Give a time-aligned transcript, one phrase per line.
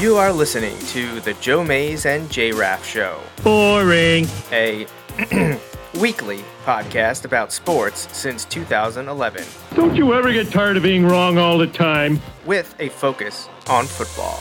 [0.00, 4.26] You are listening to the Joe Mays and J Raff Show, Boring.
[4.50, 4.86] a
[6.00, 11.58] weekly podcast about sports since 2011, Don't you ever get tired of being wrong all
[11.58, 12.18] the time?
[12.46, 14.40] with a focus on football.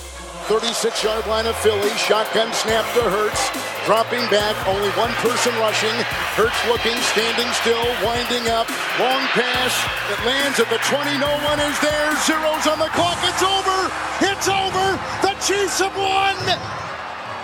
[0.50, 1.94] 36 yard line of Philly.
[1.94, 3.54] Shotgun snap to Hurts.
[3.86, 5.94] Dropping back, only one person rushing.
[6.34, 8.66] Hurts looking, standing still, winding up.
[8.98, 9.70] Long pass.
[10.10, 11.22] It lands at the 20.
[11.22, 12.10] No one is there.
[12.26, 13.22] Zeros on the clock.
[13.30, 13.78] It's over.
[14.26, 14.98] It's over.
[15.22, 16.34] The Chiefs have won.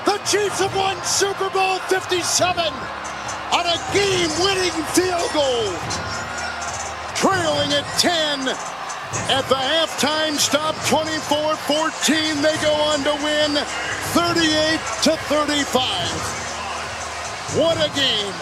[0.10, 5.70] The Chiefs have won Super Bowl 57 on a game winning field goal.
[7.14, 8.50] Trailing at 10.
[9.30, 13.56] At the halftime stop, 24-14, they go on to win
[14.14, 16.46] 38 to 35.
[17.58, 18.34] What a game.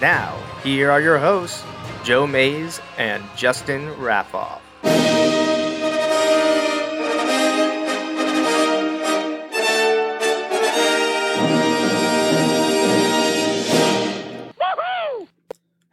[0.00, 1.64] Now, here are your hosts,
[2.04, 4.60] Joe Mays and Justin Raffoff.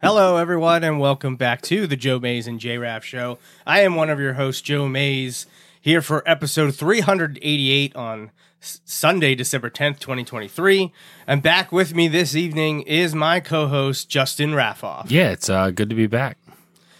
[0.00, 3.38] Hello, everyone, and welcome back to the Joe Mays and J Raff Show.
[3.66, 5.46] I am one of your hosts, Joe Mays,
[5.80, 8.30] here for episode 388 on
[8.62, 10.92] S- Sunday, December 10th, 2023.
[11.26, 15.10] And back with me this evening is my co host, Justin Raffoff.
[15.10, 16.38] Yeah, it's uh, good to be back.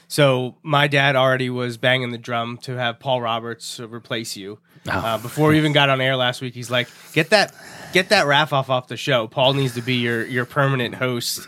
[0.09, 4.59] So, my dad already was banging the drum to have Paul Roberts replace you.
[4.89, 7.53] Uh, before we even got on air last week, he's like, "Get that,
[7.93, 9.27] get that Raffoff off the show.
[9.29, 11.47] Paul needs to be your your permanent host."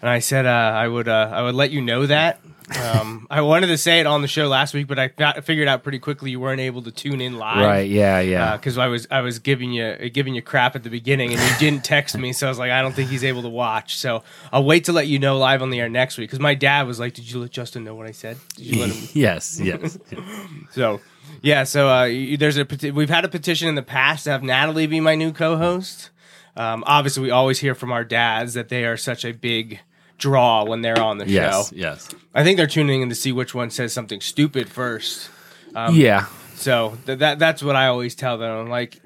[0.00, 2.40] And I said uh, I would uh, I would let you know that.
[2.80, 5.66] Um, I wanted to say it on the show last week, but I got, figured
[5.68, 7.64] out pretty quickly you weren't able to tune in live.
[7.64, 7.88] Right?
[7.88, 8.56] Yeah, yeah.
[8.56, 11.58] Because I was I was giving you giving you crap at the beginning, and you
[11.58, 13.96] didn't text me, so I was like, I don't think he's able to watch.
[13.96, 14.22] So
[14.52, 16.28] I'll wait to let you know live on the air next week.
[16.28, 18.36] Because my dad was like, "Did you let Justin know what I said?
[18.56, 19.98] Did you let him?" yes, yes.
[20.72, 21.00] So
[21.42, 24.42] yeah, so uh, you- there's a we've had a petition in the past to have
[24.42, 26.10] Natalie be my new co-host.
[26.56, 29.80] Um, obviously, we always hear from our dads that they are such a big
[30.18, 31.76] draw when they're on the yes, show.
[31.76, 32.08] yes.
[32.34, 35.30] I think they're tuning in to see which one says something stupid first.
[35.74, 36.26] Um, yeah.
[36.54, 38.68] So th- that that's what I always tell them.
[38.68, 39.00] Like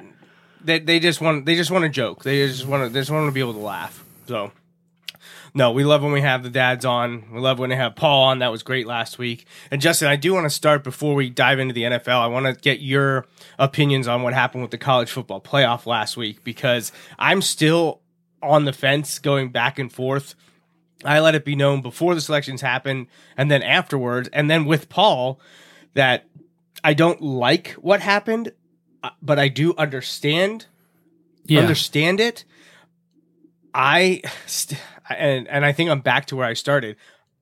[0.65, 2.25] they they just want they just want to joke.
[2.25, 4.05] They just want to they just want to be able to laugh.
[4.27, 4.53] So
[5.55, 7.25] no, we love when we have the dads on.
[7.31, 8.39] We love when they have Paul on.
[8.39, 9.47] That was great last week.
[9.71, 12.21] And Justin, I do want to start before we dive into the NFL.
[12.21, 13.27] I want to get your
[13.59, 18.01] opinions on what happened with the college football playoff last week because I'm still
[18.43, 20.35] on the fence going back and forth.
[21.05, 24.89] I let it be known before the selections happened and then afterwards and then with
[24.89, 25.41] Paul
[25.95, 26.27] that
[26.85, 28.53] I don't like what happened,
[29.03, 30.67] uh, but I do understand
[31.45, 31.61] Yeah.
[31.61, 32.45] understand it.
[33.75, 36.97] I st- and and I think I'm back to where I started.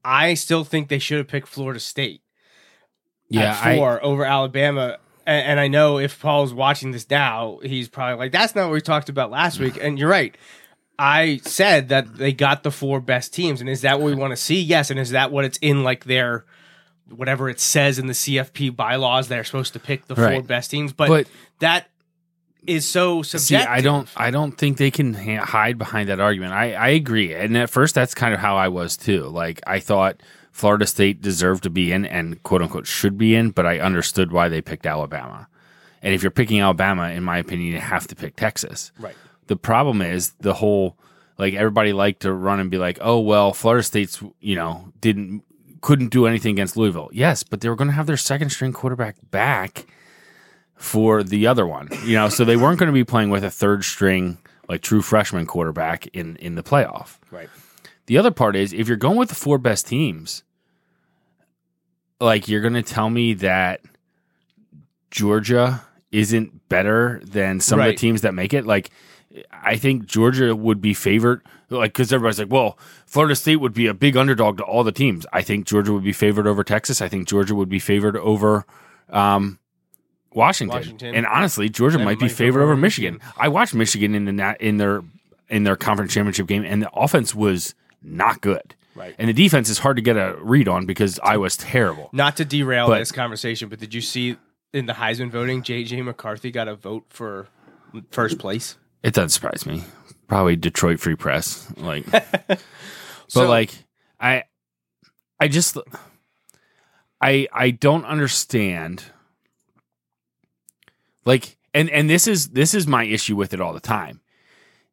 [0.05, 2.23] I still think they should have picked Florida State
[3.29, 3.51] yeah.
[3.53, 4.99] at I, over Alabama.
[5.27, 8.73] And, and I know if Paul's watching this now, he's probably like, "That's not what
[8.73, 10.37] we talked about last week." And you're right.
[11.03, 14.33] I said that they got the four best teams, and is that what we want
[14.33, 14.61] to see?
[14.61, 16.45] Yes, and is that what it's in like their
[17.09, 19.29] whatever it says in the CFP bylaws?
[19.29, 21.27] They're supposed to pick the four best teams, but, But-
[21.61, 21.89] that
[22.67, 23.73] is so see, subjective.
[23.73, 24.09] I don't.
[24.15, 26.53] I don't think they can ha- hide behind that argument.
[26.53, 29.23] I, I agree, and at first, that's kind of how I was too.
[29.25, 30.21] Like I thought
[30.53, 34.33] Florida State deserved to be in, and quote unquote should be in, but I understood
[34.33, 35.49] why they picked Alabama.
[36.03, 38.93] And if you're picking Alabama, in my opinion, you have to pick Texas.
[38.99, 39.17] Right.
[39.51, 40.97] The problem is the whole
[41.37, 45.43] like everybody liked to run and be like, oh well, Florida State's you know didn't
[45.81, 47.11] couldn't do anything against Louisville.
[47.13, 49.87] Yes, but they were going to have their second string quarterback back
[50.77, 51.89] for the other one.
[52.05, 55.03] You know, so they weren't going to be playing with a third string like true
[55.03, 57.19] freshman quarterback in in the playoff.
[57.33, 57.49] Right.
[58.07, 60.45] The other part is if you're going with the four best teams,
[62.21, 63.81] like you're going to tell me that
[65.11, 65.83] Georgia
[66.13, 68.65] isn't better than some of the teams that make it.
[68.65, 68.91] Like
[69.53, 73.87] I think Georgia would be favored, like because everybody's like, well, Florida State would be
[73.87, 75.25] a big underdog to all the teams.
[75.33, 77.01] I think Georgia would be favored over Texas.
[77.01, 78.65] I think Georgia would be favored over
[79.09, 79.59] um,
[80.33, 80.77] Washington.
[80.77, 81.15] Washington.
[81.15, 83.15] And honestly, Georgia And might be favored over Michigan.
[83.15, 83.35] Michigan.
[83.39, 85.03] I watched Michigan in the in their
[85.49, 88.75] in their conference championship game, and the offense was not good.
[88.95, 89.15] Right.
[89.19, 92.11] And the defense is hard to get a read on because I was terrible.
[92.13, 94.37] Not to derail But- this conversation, but did you see
[94.73, 97.47] in the Heisman voting, JJ McCarthy got a vote for
[98.11, 98.77] first place?
[99.03, 99.85] It doesn't surprise me.
[100.29, 101.73] Probably Detroit Free Press.
[101.77, 102.61] Like, but
[103.29, 103.71] So- like,
[104.21, 104.45] I,
[105.39, 105.77] I just,
[107.21, 109.05] I, I don't understand.
[111.25, 114.21] Like, and and this is this is my issue with it all the time.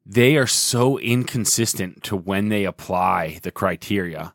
[0.05, 4.33] They are so inconsistent to when they apply the criteria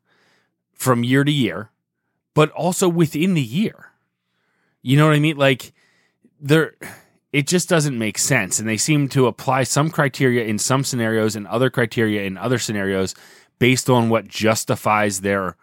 [0.75, 1.71] from year to year,
[2.35, 3.93] but also within the year.
[4.83, 5.37] You know what I mean?
[5.37, 5.73] Like,
[6.41, 6.75] they're
[7.33, 8.59] it just doesn't make sense.
[8.59, 12.59] And they seem to apply some criteria in some scenarios and other criteria in other
[12.59, 13.15] scenarios
[13.59, 15.57] based on what justifies their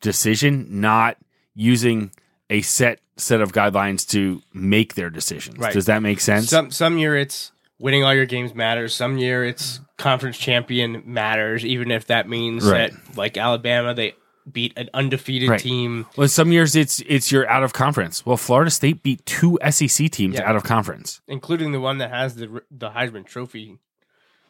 [0.00, 1.16] decision, not
[1.54, 2.10] using
[2.50, 5.58] a set set of guidelines to make their decisions.
[5.58, 5.72] Right.
[5.72, 6.48] Does that make sense?
[6.48, 8.94] Some some year it's winning all your games matters.
[8.94, 12.90] Some year it's conference champion matters, even if that means Right.
[12.92, 14.14] that like Alabama they
[14.50, 15.60] beat an undefeated Right.
[15.60, 16.06] team.
[16.16, 18.24] well, some years it's it's you're out of conference.
[18.26, 20.48] Well, Florida State beat two SEC teams Yeah.
[20.48, 21.20] out of conference.
[21.28, 23.78] including the one that has the the Heisman Trophy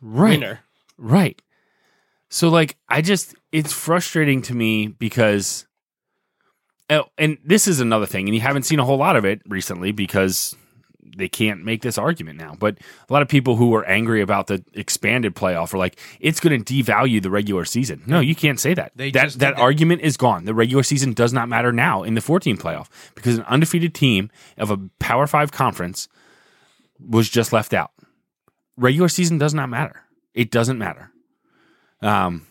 [0.01, 0.31] Right.
[0.41, 0.61] winner.
[0.97, 1.41] Right.
[2.29, 5.67] So like I just it's frustrating to me because
[6.91, 9.43] oh, and this is another thing and you haven't seen a whole lot of it
[9.47, 10.57] recently because
[11.17, 12.57] they can't make this argument now.
[12.59, 12.79] But
[13.09, 16.63] a lot of people who are angry about the expanded playoff are like it's going
[16.63, 18.03] to devalue the regular season.
[18.07, 18.93] No, you can't say that.
[18.97, 20.45] They that that argument is gone.
[20.45, 24.31] The regular season does not matter now in the 14 playoff because an undefeated team
[24.57, 26.09] of a Power 5 conference
[26.99, 27.91] was just left out.
[28.77, 30.03] Regular season does not matter.
[30.35, 31.11] It doesn't matter.
[32.01, 32.47] Um,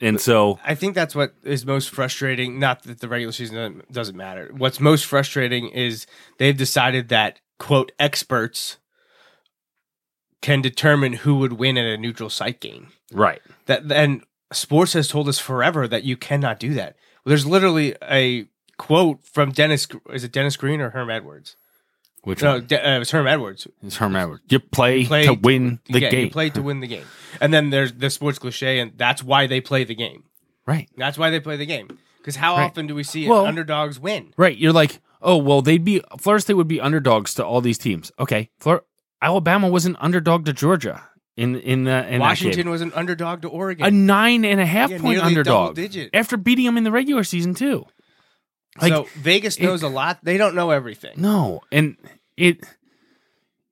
[0.00, 2.58] and so I think that's what is most frustrating.
[2.58, 4.50] Not that the regular season doesn't, doesn't matter.
[4.56, 6.06] What's most frustrating is
[6.38, 8.78] they've decided that quote experts
[10.40, 12.88] can determine who would win at a neutral site game.
[13.12, 16.96] right, That and sports has told us forever that you cannot do that.
[17.26, 18.46] There's literally a
[18.78, 19.86] quote from Dennis.
[20.10, 21.56] Is it Dennis Green or Herm Edwards?
[22.22, 22.66] Which No, one?
[22.70, 23.66] Uh, it was Herm Edwards.
[23.82, 24.42] It's Herm Edwards.
[24.48, 26.24] You play, Play to win the yeah, game.
[26.26, 27.04] You play to win the game,
[27.40, 30.24] and then there's the sports cliche, and that's why they play the game.
[30.66, 31.98] right, That's why they play the game.
[32.18, 32.64] Because how Right.
[32.64, 34.34] often do we see Well- underdogs win?
[34.36, 34.56] right.
[34.56, 38.12] You're like, oh well, they'd be Florida State would be underdogs to all these teams.
[38.18, 38.84] Okay, Flor-
[39.22, 41.02] Alabama was an underdog to Georgia
[41.36, 43.86] in in the in that Washington was an underdog to Oregon.
[43.86, 46.10] a nine and a half Yeah, point nearly underdog digit.
[46.12, 47.86] after beating them in the regular season too.
[48.80, 50.18] Like so Vegas it- knows a lot.
[50.22, 51.14] They don't know everything.
[51.20, 51.96] no, and
[52.36, 52.64] it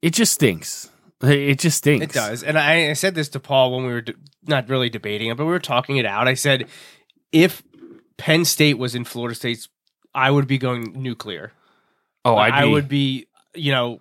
[0.02, 0.90] it just stinks.
[1.22, 2.04] It just stinks.
[2.04, 2.42] It does.
[2.44, 4.14] And I, I said this to Paul when we were de-
[4.46, 6.28] not really debating it, but we were talking it out.
[6.28, 6.66] I said,
[7.32, 7.62] if
[8.16, 9.68] Penn State was in Florida State's,
[10.14, 11.52] I would be going nuclear.
[12.24, 14.00] Oh, I'd I be, would be, you know,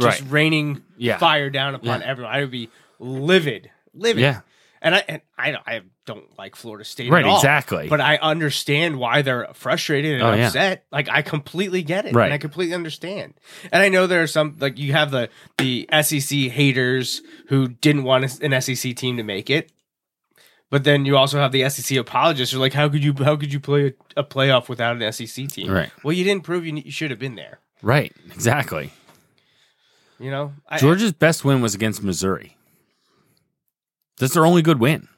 [0.00, 0.30] just Right.
[0.30, 1.18] raining Yeah.
[1.18, 2.06] fire down upon Yeah.
[2.06, 2.32] everyone.
[2.32, 2.68] I would be
[3.00, 4.22] livid, livid.
[4.22, 4.40] Yeah.
[4.82, 7.88] And I, and I, don't- I don't like Florida State Right, at all, exactly.
[7.88, 10.46] But I understand why they're frustrated and Oh, yeah.
[10.48, 10.84] upset.
[10.92, 12.26] Like I completely get it, Right.
[12.26, 13.34] and I completely understand.
[13.72, 15.28] And I know there are some like you have the
[15.58, 19.72] the SEC haters who didn't want an SEC team to make it,
[20.70, 23.36] but then you also have the SEC apologists who are like, how could you how
[23.36, 25.70] could you play a, a playoff without an SEC team?
[25.70, 25.90] Right.
[26.04, 27.60] Well, you didn't prove you, you should have been there.
[27.82, 28.92] Right, exactly.
[30.18, 32.55] You know, I, Georgia's best win was against Missouri.
[34.18, 35.08] That's their only good win.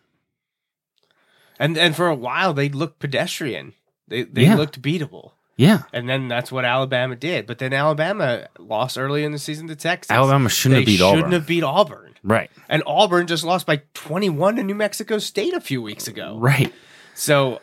[1.58, 3.74] and and for a while they looked pedestrian.
[4.06, 4.56] They they Yeah.
[4.56, 5.32] looked beatable.
[5.56, 5.82] Yeah.
[5.92, 7.46] And then that's what Alabama did.
[7.46, 10.10] But then Alabama lost early in the season to Texas.
[10.10, 11.32] Alabama shouldn't they have beat shouldn't Auburn.
[11.32, 12.14] have beat Auburn.
[12.22, 12.50] Right.
[12.68, 16.36] And Auburn just lost by 21 to New Mexico State a few weeks ago.
[16.38, 16.72] Right.
[17.14, 17.60] So,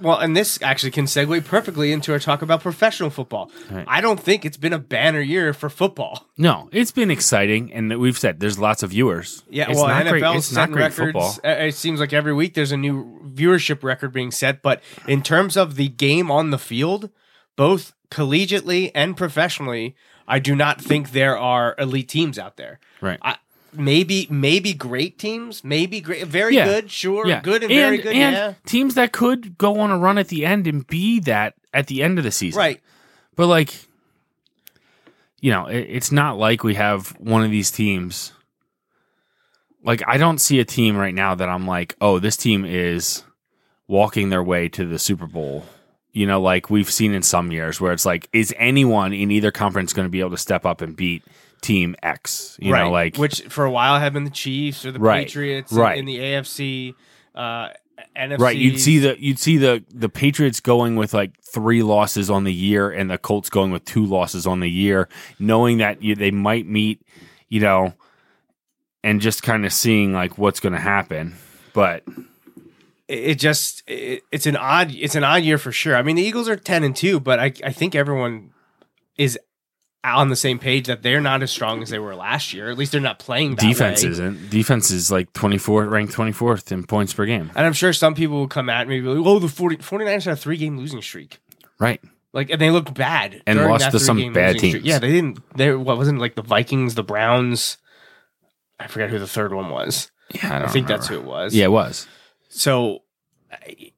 [0.00, 3.50] well, and this actually can segue perfectly into our talk about professional football.
[3.70, 3.84] Right.
[3.88, 6.26] I don't think it's been a banner year for football.
[6.36, 9.42] No, it's been exciting, and we've said there's lots of viewers.
[9.50, 10.22] Yeah, it's well, not great.
[10.22, 10.98] NFL's It's not setting great records.
[11.36, 11.36] football.
[11.44, 14.62] Uh, It seems like every week there's a new viewership record being set.
[14.62, 17.10] But in terms of the game on the field,
[17.56, 19.96] both collegiately and professionally,
[20.26, 22.78] I do not think there are elite teams out there.
[23.00, 23.18] Right.
[23.22, 23.36] I,
[23.78, 26.64] maybe, maybe great teams, maybe great, very Yeah.
[26.66, 29.98] good, sure, yeah, good and, very good, and yeah, teams that could go on a
[29.98, 32.58] run at the end and be that at the end of the season.
[32.58, 32.80] right.
[33.36, 33.74] But like,
[35.40, 38.32] you know, it, it's not like we have one of these teams.
[39.84, 43.22] Like, I don't see a team right now that I'm like, oh, this team is
[43.86, 45.64] walking their way to the Super Bowl.
[46.12, 49.52] You know, like we've seen in some years where it's like, is anyone in either
[49.52, 51.22] conference going to be able to step up and beat
[51.60, 52.56] Team X?
[52.60, 52.84] You right.
[52.84, 55.26] know, like which for a while have been the Chiefs or the Right.
[55.26, 55.98] Patriots Right.
[55.98, 56.94] in, the AFC,
[57.34, 57.68] uh,
[58.16, 58.38] NFC.
[58.38, 62.44] Right, you'd see the you'd see the the Patriots going with like three losses on
[62.44, 66.14] the year, and the Colts going with two losses on the year, knowing that you,
[66.14, 67.02] they might meet,
[67.48, 67.94] you know,
[69.02, 71.36] and just kind of seeing like what's going to happen.
[71.72, 72.04] But
[73.08, 75.96] it it just it, it's an odd it's an odd year for sure.
[75.96, 78.50] I mean, the Eagles are ten and two, but I I think everyone
[79.16, 79.38] is
[80.04, 82.70] on the same page that they're not as strong as they were last year.
[82.70, 84.10] At least they're not playing Defense way.
[84.10, 84.50] isn't.
[84.50, 87.50] Defense is like 24th, ranked 24th in points per game.
[87.54, 89.78] And I'm sure some people will come at me and be like, oh, the 40,
[89.78, 91.40] 49ers had a three game losing streak.
[91.78, 92.00] Right.
[92.32, 93.42] Like, and they looked bad.
[93.46, 94.72] And lost to some bad losing streak.
[94.82, 94.84] teams.
[94.84, 95.56] Yeah, they didn't.
[95.56, 97.78] They what wasn't like the Vikings, the Browns.
[98.78, 100.10] I forget who the third one was.
[100.34, 101.54] Yeah, I, I, think that's who it was.
[101.54, 102.06] Yeah, it was.
[102.48, 103.02] So
[103.50, 103.92] I-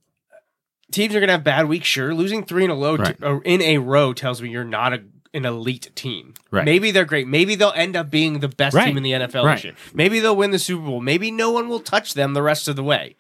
[0.93, 1.87] teams are gonna have bad weeks.
[1.89, 3.17] Sure, losing three in a row Right.
[3.23, 5.03] or uh, in a row tells me you're not a,
[5.33, 6.35] an elite team.
[6.51, 6.65] Right.
[6.65, 7.29] Maybe they're great.
[7.29, 8.87] Maybe they'll end up being the best Right.
[8.87, 9.55] team in the NFL Right.
[9.57, 9.75] this year.
[9.95, 11.01] Maybe they'll win the Super Bowl.
[11.01, 13.15] Maybe no one will touch them the rest of the way.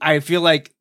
[0.00, 0.72] I feel like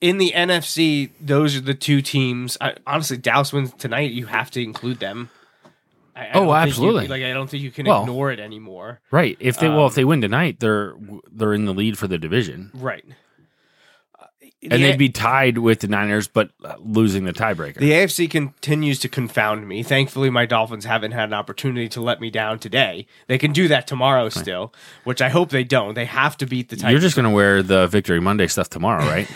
[0.00, 2.56] in the NFC, those are the two teams.
[2.60, 4.10] I, honestly, Dallas wins tonight.
[4.10, 5.30] You have to include them.
[6.16, 7.08] I, I Oh, don't you- absolutely.
[7.08, 9.00] like I don't think you can Well- ignore it anymore.
[9.10, 9.36] Right.
[9.40, 10.94] If they well, Um, if they win tonight, they're
[11.30, 13.04] they're in the lead for the division, Right.
[14.62, 17.78] And the- they'd be tied with the Niners, but uh, losing the tiebreaker.
[17.78, 19.82] The AFC continues to confound me.
[19.82, 23.06] Thankfully, my Dolphins haven't had an opportunity to let me down today.
[23.26, 24.72] They can do that tomorrow still,
[25.04, 25.94] which I hope they don't.
[25.94, 26.92] They have to beat the Titans.
[26.92, 29.28] You're just going to wear the Victory Monday stuff tomorrow, right?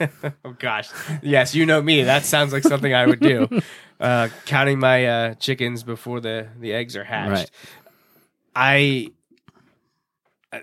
[0.44, 0.88] oh gosh,
[1.22, 2.02] yes, you know me.
[2.04, 3.48] That sounds like something I would do.
[4.00, 7.30] Uh, counting my uh, chickens before the the eggs are hatched.
[7.30, 7.50] Right.
[8.56, 9.08] I.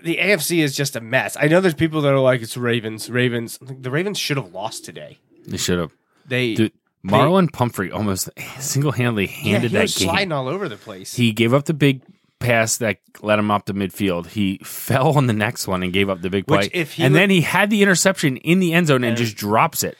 [0.02, 1.36] The AFC is just a mess.
[1.40, 3.10] I know there's people that are like it's Ravens.
[3.10, 3.58] Ravens.
[3.60, 5.18] The Ravens should have lost today.
[5.46, 5.92] they should have.
[6.26, 6.72] They Dude,
[7.04, 8.30] Marlon Humphrey almost
[8.60, 10.08] single handedly yeah, handed was that game.
[10.10, 11.14] sliding all over the place.
[11.14, 12.02] He gave up the big
[12.38, 14.28] pass that led him up to midfield.
[14.28, 16.58] He fell on the next one and gave up the big play.
[16.58, 19.10] Which, if he and would- then he had the interception in the end zone and
[19.10, 19.98] And- just drops it.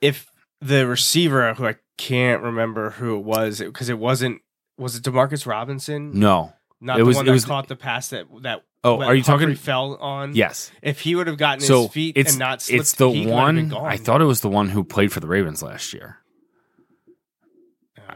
[0.00, 0.26] if
[0.60, 4.40] the receiver who I can't remember who it was because it wasn't
[4.78, 6.18] was it Demarcus Robinson?
[6.18, 6.54] No.
[6.80, 8.64] not it the was- one it that was- caught the pass that that.
[8.82, 10.34] Oh, are you talking- Humphrey Fell on.
[10.34, 10.70] Yes.
[10.82, 13.24] If he would have gotten So his feet it's and not slipped, it's the he
[13.24, 13.84] could have been one.
[13.86, 16.16] I thought it was the one who played for the Ravens last year.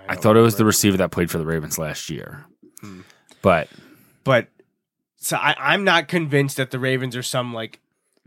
[0.08, 2.44] I don't thought it was the receiver that played for the Ravens last year.
[2.80, 3.00] Hmm.
[3.42, 3.68] But
[4.24, 4.48] But
[5.16, 7.80] so I, I'm not convinced that the Ravens are some like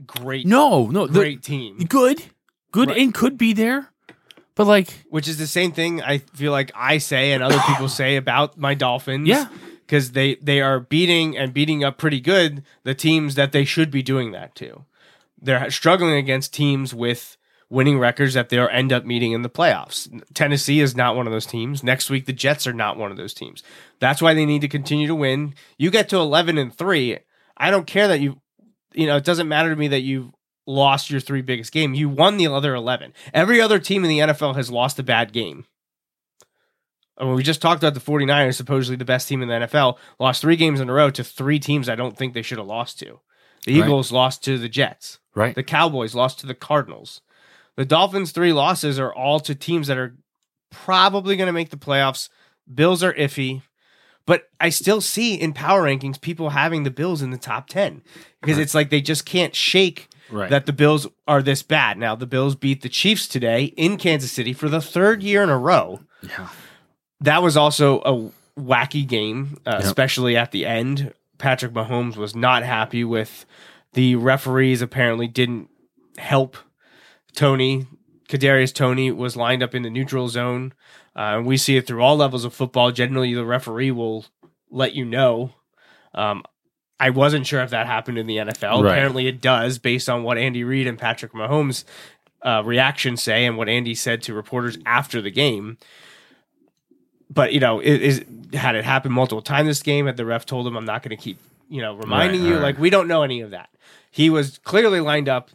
[0.06, 1.78] great no, no, great team.
[1.90, 2.22] good,
[2.72, 2.98] good, Right.
[3.00, 3.90] and could be there.
[4.56, 7.90] But like, which is the same thing I feel like I say and other people
[8.02, 9.28] say about my Dolphins.
[9.28, 9.48] Yeah.
[9.88, 13.90] Because they, they are beating and beating up pretty good the teams that they should
[13.90, 14.86] be doing that to.
[15.42, 17.38] They're struggling against teams with
[17.70, 20.10] winning records that they'll end up meeting in the playoffs.
[20.34, 21.84] Tennessee is not one of those teams.
[21.84, 23.64] Next week, the Jets are not one of those teams.
[24.00, 25.54] That's why they need to continue to win.
[25.78, 27.20] You get to 11 and 3.
[27.58, 28.42] I don't care that you,
[28.94, 30.32] you know, it doesn't matter to me that you've
[30.66, 31.94] lost your three biggest game.
[31.94, 33.14] You won the other 11.
[33.34, 35.66] Every other team in the NFL has lost a bad game.
[37.20, 39.98] I mean, we just talked about the 49ers, supposedly the best team in the NFL,
[40.20, 42.68] lost three games in a row to three teams I don't think they should have
[42.68, 43.20] lost to.
[43.66, 43.86] The Right.
[43.88, 45.20] Eagles lost to the Jets.
[45.36, 45.56] right?
[45.56, 47.22] The Cowboys lost to the Cardinals.
[47.76, 50.16] The Dolphins' three losses are all to teams that are
[50.72, 52.30] probably going to make the playoffs.
[52.72, 53.62] Bills are iffy,
[54.26, 58.02] but I still see in power rankings people having the Bills in the top 10
[58.42, 60.50] because it's like they just can't shake Right.
[60.50, 61.98] that the Bills are this bad.
[61.98, 65.50] Now, the Bills beat the Chiefs today in Kansas City for the third year in
[65.50, 66.02] a row.
[66.22, 66.50] yeah.
[67.22, 69.84] That was also a wacky game, uh, Yep.
[69.84, 71.14] especially at the end.
[71.38, 73.46] Patrick Mahomes was not happy with
[73.94, 74.82] the referees.
[74.82, 75.70] Apparently, didn't
[76.18, 76.58] help
[77.36, 77.86] Toney.
[78.30, 80.74] Kadarius Toney was lined up in the neutral zone.
[81.16, 82.92] Uh, and we see it through all levels of football.
[82.92, 84.26] Generally, the referee will
[84.70, 85.52] let you know.
[86.14, 86.44] Um,
[87.00, 88.84] I wasn't sure if that happened in the NFL.
[88.84, 88.92] Right.
[88.92, 91.84] Apparently, it does, based on what Andy Reid and Patrick Mahomes'
[92.44, 95.78] uh, reactions say and what Andy said to reporters after the game
[97.30, 100.46] but you know, it is had it happened multiple times this game, had the ref
[100.46, 102.62] told him, "I'm not going to keep you know reminding Right, you," right.
[102.64, 103.70] like we don't know any of that.
[104.12, 105.52] He was clearly lined up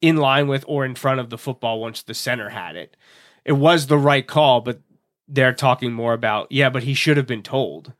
[0.00, 2.96] in line with or in front of the football once the center had it.
[3.44, 4.80] It was the right call, but
[5.28, 7.92] they're talking more about yeah, but he should have been told.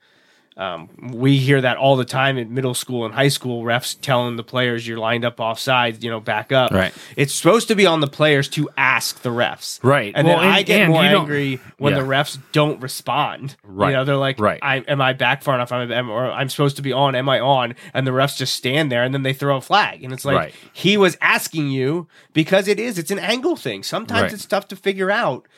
[0.63, 3.65] Um, we hear that all the time in middle school and high school.
[3.65, 6.71] Refs telling the players you're lined up offside, you know, back up.
[6.71, 6.95] Right.
[7.17, 9.83] It's supposed to be on the players to ask the refs.
[9.83, 10.13] Right.
[10.15, 12.01] And Well, then I get and more angry when Yeah.
[12.03, 13.57] the refs don't respond.
[13.65, 13.91] Right.
[13.91, 14.61] You know, they're like, Right.
[14.63, 15.73] I, am I back far enough?
[15.73, 17.15] Am, am- or I'm supposed to be on.
[17.17, 17.75] Am I on?
[17.93, 20.05] And the refs just stand there and then they throw a flag.
[20.05, 20.55] And it's like, Right.
[20.73, 22.99] he was asking you because it is.
[22.99, 23.83] It's an angle thing.
[23.83, 24.33] Sometimes Right.
[24.33, 25.49] it's tough to figure out.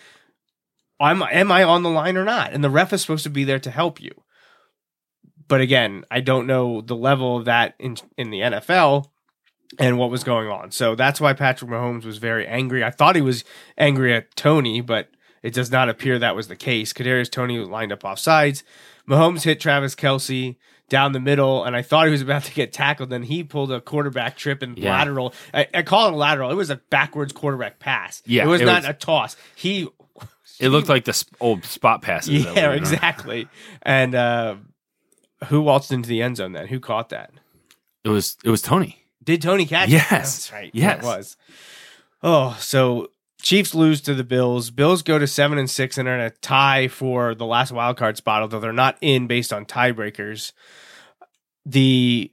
[1.00, 2.52] I'm, am I on the line or not?
[2.52, 4.12] And the ref is supposed to be there to help you.
[5.48, 9.06] But again, I don't know the level of that in in the NFL
[9.78, 10.70] and what was going on.
[10.70, 12.84] So that's why Patrick Mahomes was very angry.
[12.84, 13.44] I thought he was
[13.76, 15.08] angry at Toney, but
[15.42, 16.92] it does not appear that was the case.
[16.92, 18.62] Kadarius Toney lined up off sides.
[19.08, 20.56] Mahomes hit Travis Kelce
[20.88, 23.10] down the middle, and I thought he was about to get tackled.
[23.10, 24.90] Then he pulled a quarterback trip and Yeah.
[24.96, 25.34] lateral.
[25.52, 26.50] I, I call it a lateral.
[26.50, 28.22] It was a backwards quarterback pass.
[28.26, 29.36] Yeah, it was it not was- a toss.
[29.56, 29.88] He
[30.60, 32.44] It looked like the sp- old spot passes.
[32.54, 33.48] yeah, exactly.
[33.82, 34.56] And uh,
[35.44, 36.68] who waltzed into the end zone then?
[36.68, 37.30] Who caught that?
[38.04, 39.04] It was it was Toney.
[39.22, 39.92] Did Toney catch it?
[39.92, 40.10] Yes.
[40.10, 40.70] That's right.
[40.74, 41.02] Yes.
[41.02, 41.36] It was.
[42.22, 43.08] Oh, so
[43.42, 44.70] Chiefs lose to the Bills.
[44.70, 47.96] Bills go to seven and six and are in a tie for the last wild
[47.96, 50.52] card spot, although they're not in based on tiebreakers.
[51.66, 52.32] The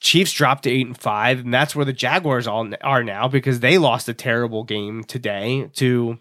[0.00, 3.60] Chiefs dropped to eight and five, and that's where the Jaguars all are now because
[3.60, 6.18] they lost a terrible game today to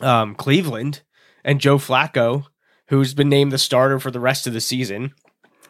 [0.00, 1.02] um, Cleveland
[1.44, 2.46] and Joe Flacco,
[2.88, 5.12] who's been named the starter for the rest of the season.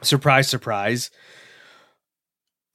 [0.06, 1.10] Surprise, surprise.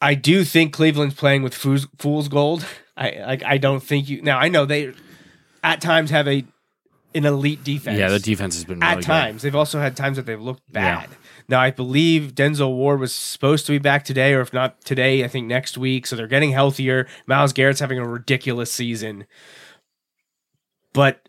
[0.02, 2.66] I do think Cleveland's playing with fool's, fool's gold.
[2.96, 3.44] I like.
[3.44, 4.22] I don't think you.
[4.22, 4.94] Now I know they
[5.64, 6.46] at times have a
[7.16, 7.98] an elite defense.
[7.98, 9.06] Yeah, the defense has been really at good.
[9.06, 9.42] times.
[9.42, 11.02] They've also had times that they've looked Yeah.
[11.02, 11.10] bad.
[11.48, 15.24] Now I believe Denzel Ward was supposed to be back today, or if not today,
[15.24, 16.06] I think next week.
[16.08, 17.08] So they're getting healthier.
[17.26, 19.26] Myles Garrett's having a ridiculous season.
[20.94, 21.28] But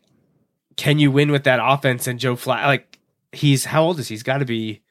[0.77, 2.67] can you win with that offense and Joe Flat?
[2.67, 2.99] Like
[3.33, 4.15] he's how old is he?
[4.15, 4.83] He's got to be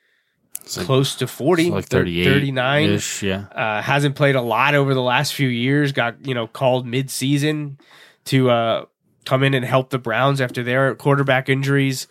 [0.70, 3.24] It's like- close to forty, it's like thir- 38 39 ish.
[3.24, 3.46] Yeah.
[3.56, 5.92] uh, hasn't played a lot over the last few years.
[5.92, 7.80] Got you know called mid season
[8.26, 8.86] to uh,
[9.26, 12.06] come in and help the Browns after their quarterback injuries.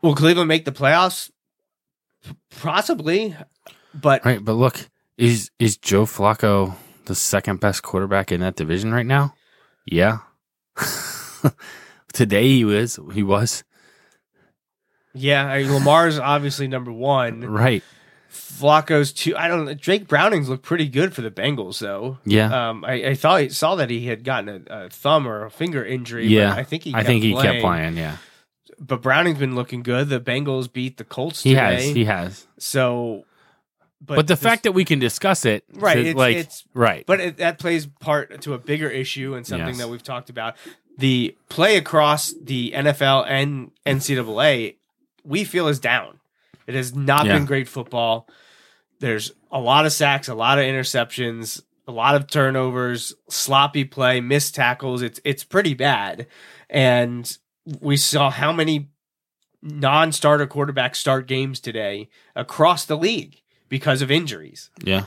[0.00, 1.30] Will Cleveland make the playoffs?
[2.60, 3.36] Possibly,
[3.92, 8.94] but Right, but look, is is Joe Flacco the second best quarterback in that division
[8.94, 9.34] right now?
[9.84, 10.18] Yeah.
[12.12, 12.98] Today he was.
[13.12, 13.64] He was.
[15.14, 17.40] Yeah, I mean, Lamar's obviously number one.
[17.44, 17.82] Right.
[18.30, 19.36] Flacco's two.
[19.36, 19.74] I don't know.
[19.74, 22.18] Drake Browning's looked pretty good for the Bengals though.
[22.24, 22.70] Yeah.
[22.70, 25.84] Um, I, I thought saw that he had gotten a, a thumb or a finger
[25.84, 26.26] injury.
[26.28, 26.50] yeah.
[26.50, 26.90] but I think he.
[26.94, 27.52] I kept think he playing.
[27.52, 27.96] kept playing.
[27.96, 28.16] Yeah.
[28.78, 30.08] But Browning's been looking good.
[30.08, 31.60] The Bengals beat the Colts He today.
[31.74, 31.84] has.
[31.94, 32.46] He has.
[32.58, 33.24] So,
[34.00, 37.04] but, But, the this- fact that we can discuss it, right, it's, like, it's right,
[37.06, 39.78] but it, that plays part to a bigger issue and something Yes.
[39.78, 40.56] that we've talked about.
[40.98, 44.76] The play across the NFL and NCAA,
[45.24, 46.20] we feel is down.
[46.66, 47.34] It has not Yeah.
[47.34, 48.28] been great football.
[49.00, 54.20] There's a lot of sacks, a lot of interceptions, a lot of turnovers, sloppy play,
[54.20, 55.02] missed tackles.
[55.02, 56.26] It's it's pretty bad,
[56.70, 57.36] and
[57.80, 58.88] we saw how many
[59.60, 64.70] non-starter quarterbacks start games today across the league because of injuries.
[64.82, 65.04] yeah,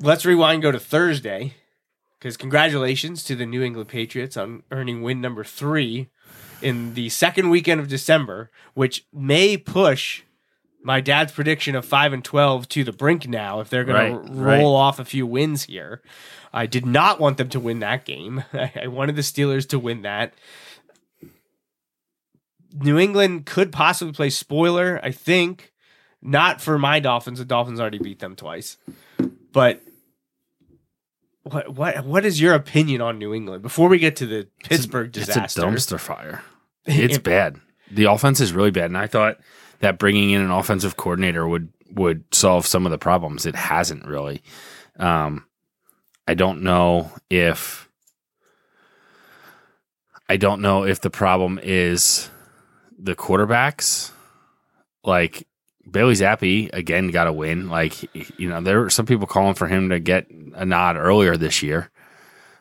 [0.00, 1.54] Let's rewind, go to Thursday,
[2.18, 6.08] because congratulations to the New England Patriots on earning win number three
[6.62, 10.22] in the second weekend of December, which may push
[10.82, 14.26] my dad's prediction of five and twelve to the brink now if they're going Right,
[14.26, 14.58] to right.
[14.58, 16.00] roll off a few wins here.
[16.52, 18.44] I did not want them to win that game.
[18.52, 20.34] I wanted the Steelers to win that.
[22.72, 25.72] New England could possibly play spoiler, I think.
[26.22, 27.38] Not for my Dolphins.
[27.38, 28.76] The Dolphins already beat them twice.
[29.52, 29.82] But
[31.42, 35.10] what what what is your opinion on New England before we get to the Pittsburgh
[35.12, 35.42] disaster?
[35.44, 35.62] It's a
[35.96, 36.42] dumpster fire.
[36.86, 37.60] It's bad.
[37.90, 39.38] The offense is really bad, and I thought
[39.80, 43.46] that bringing in an offensive coordinator would would solve some of the problems.
[43.46, 44.42] It hasn't really.
[44.98, 45.46] Um,
[46.28, 47.88] I don't know if
[50.28, 52.30] I don't know if the problem is
[52.96, 54.12] the quarterbacks.
[55.02, 55.48] Like
[55.90, 57.68] Bailey Zappe again got a win.
[57.68, 61.36] Like you know, there were some people calling for him to get a nod earlier
[61.36, 61.90] this year.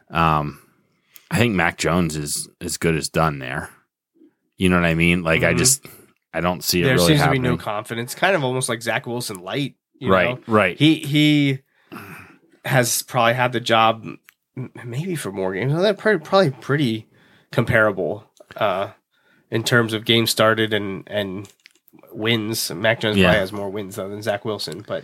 [0.09, 0.59] Um,
[1.29, 3.69] I think Mac Jones is as good as done there.
[4.59, 5.23] You know what I mean?
[5.23, 5.57] Like I Mhm.
[5.57, 5.85] just
[6.33, 7.41] I don't see it there really seems happening.
[7.43, 8.13] to be no confidence.
[8.13, 9.73] Kind of almost like Zach Wilson light.
[9.95, 10.53] You right, know?
[10.53, 10.77] right.
[10.77, 11.59] He he
[12.65, 14.05] has probably had the job
[14.85, 15.73] maybe for more games.
[15.73, 17.07] Well, They're probably pretty
[17.51, 18.25] comparable
[18.57, 18.89] uh,
[19.49, 21.51] in terms of games started and and
[22.11, 22.69] wins.
[22.71, 23.25] Mac Jones Yeah.
[23.27, 25.03] probably has more wins though than Zach Wilson, but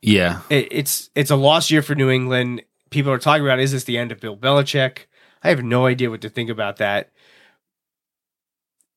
[0.00, 2.62] yeah, it, it's it's a lost year for New England.
[2.90, 5.06] People are talking about is this the end of Bill Belichick?
[5.42, 7.10] I have no idea what to think about that.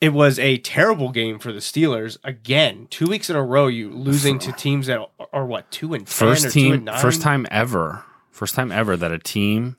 [0.05, 2.17] It was a terrible game for the Steelers.
[2.23, 5.95] Again, two weeks in a row, you losing to teams that are, are what two
[5.95, 7.01] and first or two team, and nine.
[7.01, 9.77] first time ever, first time ever that a team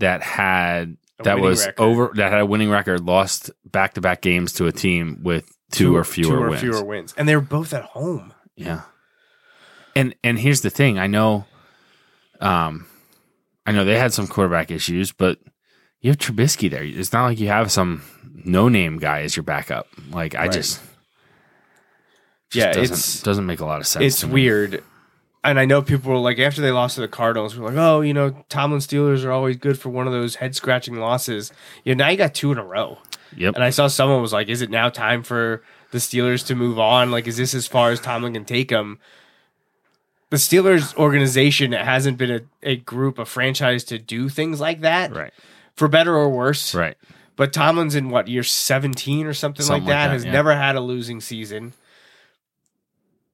[0.00, 1.82] that had A that was record.
[1.82, 5.50] over that had a winning record lost back to back games to a team with
[5.72, 6.60] two, or fewer two or wins.
[6.60, 8.34] fewer wins, and they were both at home.
[8.54, 8.82] Yeah.
[9.96, 11.46] And and here's the thing, I know
[12.40, 12.86] um
[13.64, 15.38] I know they had some quarterback issues, but
[16.00, 16.84] you have Trubisky there.
[16.84, 18.02] It's not like you have some
[18.44, 19.86] no name guy as your backup.
[20.10, 20.52] Like I Right.
[20.52, 20.80] just,
[22.50, 24.04] just Yeah, doesn't, it's- doesn't make a lot of sense.
[24.04, 24.82] It's weird.
[25.44, 28.00] And I know people were like, after they lost to the Cardinals, we're like, oh,
[28.00, 31.52] you know, Tomlin Steelers are always good for one of those head scratching losses.
[31.84, 32.98] Yeah, now you got two in a row.
[33.36, 33.54] Yep.
[33.54, 36.78] And I saw someone was like, is it now time for the Steelers to move
[36.78, 37.10] on?
[37.10, 38.98] Like, is this as far as Tomlin can take them?
[40.30, 45.14] The Steelers organization hasn't been a, a group, a franchise to do things like that,
[45.14, 45.32] Right.
[45.78, 46.74] For better or worse.
[46.74, 46.96] Right.
[47.36, 50.06] But Tomlin's in what year seventeen or something, Something like like that.
[50.08, 50.32] that, has yeah.
[50.32, 51.72] never had a losing season.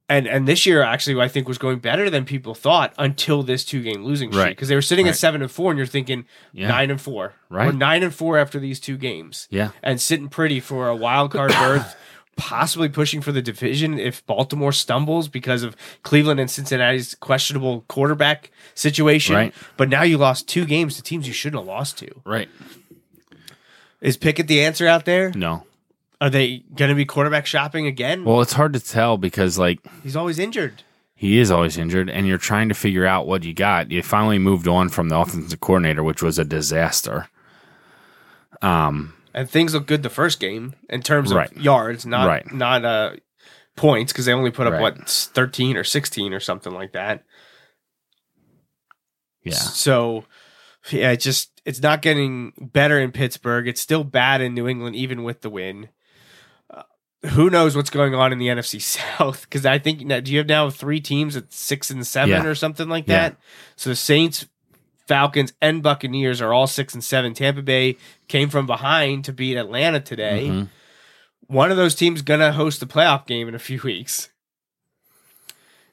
[0.07, 3.65] And and this year actually I think was going better than people thought until this
[3.65, 4.51] two game losing streak Right.
[4.51, 5.13] because they were sitting Right.
[5.13, 6.69] at seven and four and you're thinking Yeah.
[6.69, 7.67] nine and four Right.
[7.67, 9.71] We're nine and four after these two games Yeah.
[9.83, 11.97] and sitting pretty for a wild card berth,
[12.37, 18.51] possibly pushing for the division if Baltimore stumbles because of Cleveland and Cincinnati's questionable quarterback
[18.75, 19.35] situation.
[19.37, 19.55] Right.
[19.77, 22.21] But now you lost two games to teams you shouldn't have lost to.
[22.25, 22.49] Right.
[24.01, 25.31] Is Pickett the answer out there?
[25.33, 25.65] No.
[26.21, 28.25] Are they going to be quarterback shopping again?
[28.25, 30.83] Well, it's hard to tell because like He's always injured.
[31.15, 33.91] he is always injured, and you're trying to figure out what you got.
[33.91, 37.29] You finally moved on from the offensive coordinator, which was a disaster.
[38.63, 39.15] Um.
[39.35, 41.57] And things look good the first game in terms of Right.
[41.57, 42.53] yards, not Right.
[42.53, 43.11] not uh
[43.77, 44.81] points because they only put up Right.
[44.97, 47.25] what 13 or 16 or something like that.
[49.43, 49.55] Yeah.
[49.55, 50.25] So
[50.91, 53.67] yeah, it just it's not getting better in Pittsburgh.
[53.69, 55.89] It's still bad in New England, even with the win.
[56.71, 56.83] Uh,
[57.31, 59.43] who knows what's going on in the NFC South?
[59.43, 62.45] Because I think now, do you have now three teams at six and seven Yeah.
[62.47, 63.31] or something like Yeah.
[63.31, 63.37] that?
[63.77, 64.47] So the Saints,
[65.09, 67.35] Falcons, and Buccaneers are all six and seven.
[67.35, 67.97] Tampa Bay
[68.29, 70.49] came from behind to beat Atlanta today.
[70.49, 70.69] Mhm.
[71.47, 74.31] One of those teams gonna host a playoff game in a few weeks.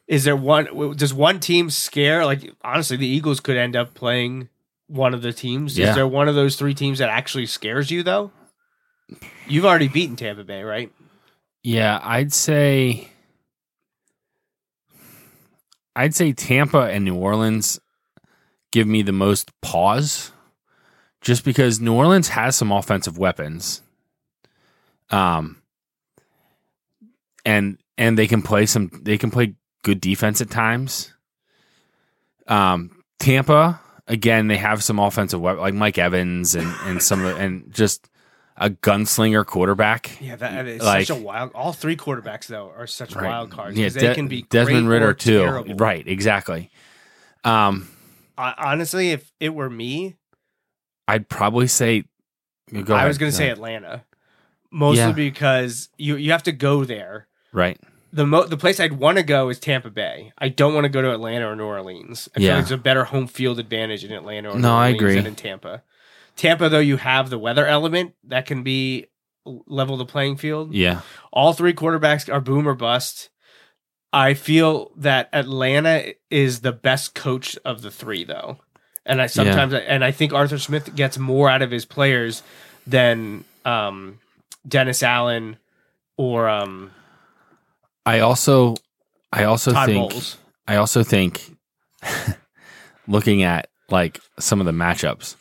[0.07, 0.95] Is there one?
[0.97, 2.25] Does one team scare?
[2.25, 4.49] Like honestly, the Eagles could end up playing
[4.87, 5.77] one of the teams.
[5.77, 5.89] Yeah.
[5.89, 8.31] Is there one of those three teams that actually scares you though?
[9.47, 10.91] You've already beaten Tampa Bay, right?
[11.63, 13.09] Yeah, I'd say
[15.95, 17.79] I'd say Tampa and New Orleans
[18.71, 20.30] give me the most pause
[21.21, 23.81] just because New Orleans has some offensive weapons.
[25.09, 25.61] Um
[27.45, 31.13] and and they can play some they can play good defense at times.
[32.47, 37.35] Um Tampa again they have some offensive weapons like Mike Evans and and some of
[37.35, 38.07] the, and just
[38.57, 40.21] a gunslinger quarterback.
[40.21, 41.51] Yeah, that is Like- such a wild.
[41.55, 43.25] All three quarterbacks though are such Right.
[43.25, 45.39] wild cards Yeah, because they De- can be Desmond great Ridder too.
[45.39, 45.75] terrible.
[45.75, 46.69] Right, exactly.
[47.43, 47.87] Um,
[48.37, 50.15] I, honestly, if it were me,
[51.11, 52.05] I'd probably say.
[52.85, 53.49] Go I was going to say.
[53.49, 54.05] Atlanta,
[54.71, 55.11] mostly Yeah.
[55.11, 57.27] because you you have to go there.
[57.51, 57.77] right.
[58.13, 60.31] the mo- the place I'd want to go is Tampa Bay.
[60.37, 62.27] I don't want to go to Atlanta or New Orleans.
[62.35, 62.55] I feel Yeah.
[62.55, 65.15] like there's a better home field advantage in Atlanta or New No, I agree.
[65.15, 65.83] than in Tampa.
[66.35, 69.07] Tampa, though, you have the weather element that can be
[69.45, 70.73] level the playing field.
[70.73, 73.29] Yeah, All three quarterbacks are boom or bust.
[74.13, 78.57] I feel that Atlanta is the best coach of the three, though,
[79.05, 82.43] and I sometimes and I think Arthur Smith gets more out of his players
[82.85, 84.19] than um,
[84.67, 85.57] Dennis Allen
[86.17, 86.91] or um,
[88.05, 88.75] I also,
[89.31, 90.37] I also Todd think, Bowles.
[90.67, 91.55] I also think,
[93.07, 95.35] looking at like some of the matchups,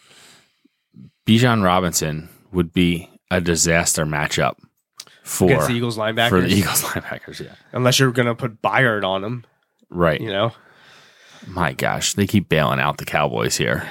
[1.26, 4.56] Bijan Robinson would be a disaster matchup
[5.22, 6.28] for against the Eagles linebackers.
[6.28, 7.44] for the Eagles linebackers.
[7.44, 9.44] Yeah, unless you're going to put Byard on them,
[9.88, 10.20] right.
[10.20, 10.52] you know,
[11.46, 13.88] My gosh, they keep bailing out the Cowboys here.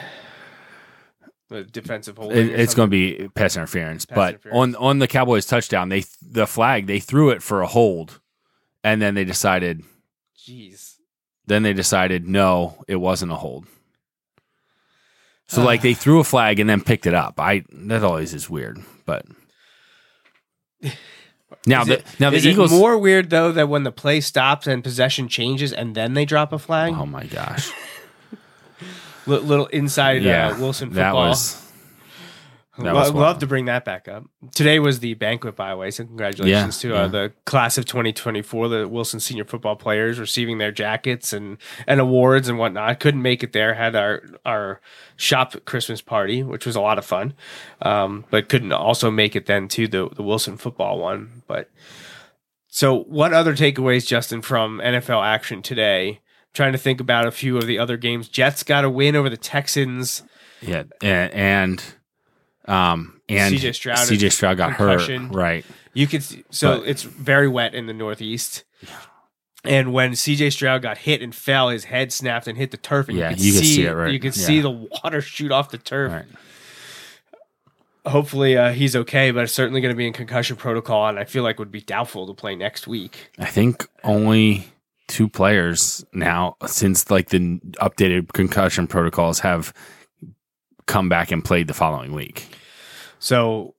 [1.49, 2.37] the defensive holding.
[2.37, 4.57] It, it's going to be pass interference, but interference.
[4.57, 8.19] on on the Cowboys touchdown, they the flag they threw it for a hold,
[8.83, 9.83] and then they decided
[10.37, 10.95] Jeez.
[11.47, 13.65] then they decided no, it wasn't a hold.
[15.47, 17.39] So like they threw a flag and then picked it up.
[17.39, 19.25] I that always is weird, but
[21.65, 22.71] now Is the it- now the is Eagles.
[22.71, 26.25] it more weird though that when the play stops and possession changes and then they
[26.25, 26.93] drop a flag?
[26.95, 27.71] oh my gosh,
[29.25, 31.29] Li- little inside yeah, uh, Wilson that football.
[31.29, 31.68] was
[32.83, 34.23] that Lo- love to bring that back up.
[34.55, 35.91] Today was the banquet, by the way.
[35.91, 37.07] So congratulations Yeah, to uh, yeah.
[37.07, 42.49] the class of 2024, the Wilson senior football players receiving their jackets and, and awards
[42.49, 42.99] and whatnot.
[42.99, 43.73] Couldn't make it there.
[43.73, 44.81] Had our our
[45.15, 47.33] shop Christmas party, which was a lot of fun,
[47.81, 51.43] um, but couldn't also make it then to the the Wilson football one.
[51.47, 51.69] But
[52.67, 56.21] so, what other takeaways, Justin, from NFL action today?
[56.51, 58.27] trying to think about a few of the other games.
[58.27, 60.23] Jets got a win over the Texans.
[60.61, 61.81] yeah, and
[62.69, 65.27] um and CJ Stroud CJ Stroud got concussion.
[65.27, 65.65] hurt, right?
[65.93, 68.63] You could see, so But- it's very wet in the Northeast.
[69.65, 73.09] And when CJ Stroud got hit and fell, his head snapped and hit the turf.
[73.09, 74.13] And Yeah, you could you see, could see it, right.
[74.13, 74.45] You could Yeah.
[74.45, 76.11] see the water shoot off the turf.
[76.13, 76.25] Right.
[78.05, 81.25] Hopefully, uh, he's okay, but it's certainly going to be in concussion protocol, and I
[81.25, 83.29] feel like it would be doubtful to play next week.
[83.37, 84.69] I think only
[85.09, 89.73] two players now since like the updated concussion protocols have
[90.87, 92.47] come back and played the following week.
[93.19, 93.75] So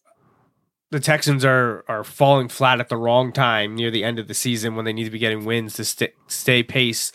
[0.91, 4.35] the Texans are are falling flat at the wrong time near the end of the
[4.35, 7.13] season when they need to be getting wins to st- stay pace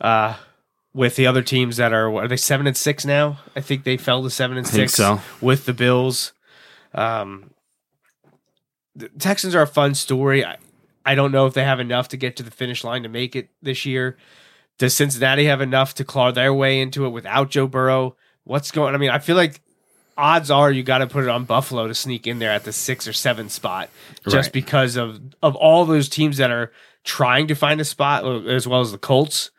[0.00, 0.36] uh,
[0.94, 3.38] with the other teams that are what are they seven and six now?
[3.54, 5.20] I think they fell to seven and six so.
[5.40, 6.32] with the Bills.
[6.94, 7.50] Um,
[8.94, 10.44] the Texans are a fun story.
[10.44, 10.56] I,
[11.04, 13.36] I don't know if they have enough to get to the finish line to make
[13.36, 14.16] it this year.
[14.78, 18.16] Does Cincinnati have enough to claw their way into it without Joe Burrow?
[18.44, 18.94] What's going?
[18.94, 19.60] I mean, I feel like
[20.16, 22.72] odds are you got to put it on Buffalo to sneak in there at the
[22.72, 23.88] six or seven spot,
[24.24, 24.52] just Right.
[24.52, 26.72] because of of all those teams that are
[27.04, 29.50] trying to find a spot, uh, as well as the Colts.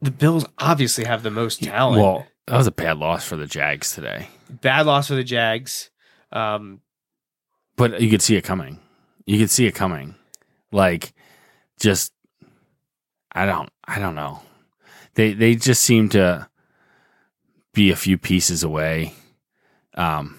[0.00, 2.00] The Bills obviously have the most talent.
[2.00, 5.90] Well, that was a bad loss for the Jags today, Bad loss for the Jags.
[6.32, 6.80] Um,
[7.76, 8.80] but you could see it coming.
[9.26, 10.14] You could see it coming.
[10.72, 11.12] Like,
[11.80, 12.12] just
[13.32, 14.40] I don't, I don't know.
[15.14, 16.47] They they just seem to
[17.78, 19.14] be a few pieces away.
[19.94, 20.36] Um,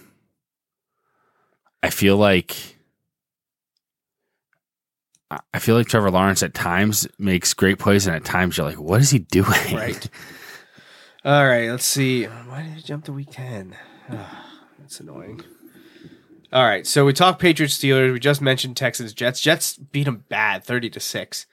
[1.82, 2.76] I feel like
[5.54, 8.80] I- feel like Trevor Lawrence at times makes great plays, and at times you're like,
[8.80, 10.10] "What is he doing?" Right.
[11.24, 12.26] All right, let's see.
[12.26, 13.74] Why did he jump to week 10?
[14.10, 15.42] that's annoying.
[16.52, 18.12] All right, so we talked Patriots Steelers.
[18.12, 19.40] We just mentioned Texans Jets.
[19.40, 21.46] Jets beat them bad, 30 to 6.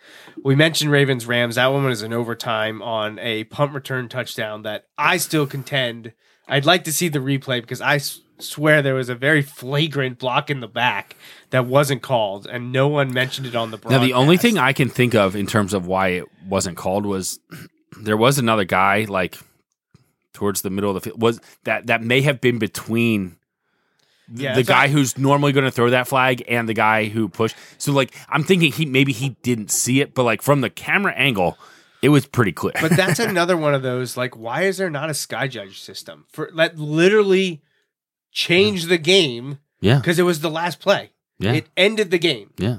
[0.43, 1.57] We mentioned Ravens Rams.
[1.57, 6.13] That one was in overtime on a punt return touchdown that I still contend.
[6.49, 10.19] I'd like to see the replay because I s- swear there was a very flagrant
[10.19, 11.15] block in the back
[11.51, 14.73] that wasn't called, and no one mentioned it on the Now, the only thing I
[14.73, 17.39] can think of in terms of why it wasn't called was
[18.01, 19.37] there was another guy like
[20.33, 23.37] towards the middle of the field was that that may have been between
[24.33, 27.57] Yeah, the guy who's normally going to throw that flag and the guy who pushed.
[27.79, 31.12] So like I'm thinking he maybe he didn't see it, but like from the camera
[31.12, 31.57] angle,
[32.03, 32.75] it was pretty clear.
[32.81, 36.25] But that's another one of those like, why is there not a sky judge system
[36.29, 37.62] for that literally
[38.33, 41.11] changed the game yeah, because it was the last play.
[41.39, 42.53] yeah, It ended the game.
[42.59, 42.79] yeah.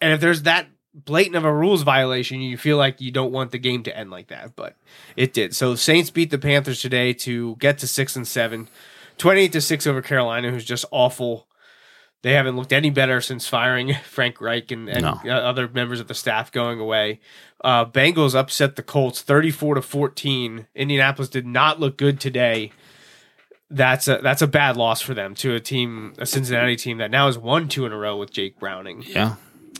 [0.00, 3.50] And if there's that blatant of a rules violation, you feel like you don't want
[3.50, 4.76] the game to end like that, but
[5.14, 5.54] it did.
[5.54, 8.68] So Saints beat the Panthers today to get to six and seven.
[9.20, 11.46] 28 to 6 over Carolina, who's just awful.
[12.22, 15.20] They haven't looked any better since firing Frank Reich and, and No.
[15.24, 17.20] uh, other members of the staff going away.
[17.62, 20.66] Uh, Bengals upset the Colts 34 to 14.
[20.74, 22.72] Indianapolis did not look good today.
[23.72, 27.10] That's a that's a bad loss for them to a team, a Cincinnati team that
[27.10, 29.02] now has won two in a row with Jake Browning.
[29.06, 29.36] yeah.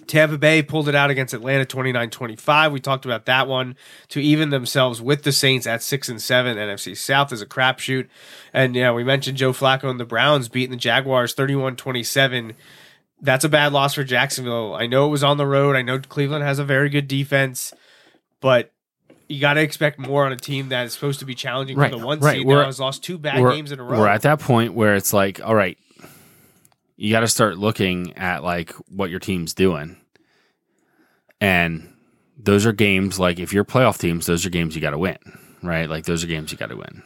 [0.06, 2.72] Tampa Bay pulled it out against Atlanta 29-25.
[2.72, 3.76] We talked about that one
[4.08, 6.56] to even themselves with the Saints at 6 and 7.
[6.56, 8.08] NFC South is a crapshoot.
[8.52, 12.54] And yeah, we mentioned Joe Flacco and the Browns beating the Jaguars 31-27.
[13.20, 14.74] That's a bad loss for Jacksonville.
[14.74, 15.76] I know it was on the road.
[15.76, 17.72] I know Cleveland has a very good defense,
[18.40, 18.72] but
[19.28, 21.92] you got to expect more on a team that is supposed to be challenging Right,
[21.92, 22.38] for the one right.
[22.38, 22.46] seed.
[22.46, 24.00] We're- Now has lost two bad games in a row.
[24.00, 25.78] We're at that point where it's like, all right,
[27.00, 29.96] you got to start looking at like what your team's doing.
[31.40, 31.94] And
[32.38, 35.16] those are games like if you're playoff teams, those are games you got to win,
[35.62, 35.88] right?
[35.88, 37.02] Like those are games you got to win.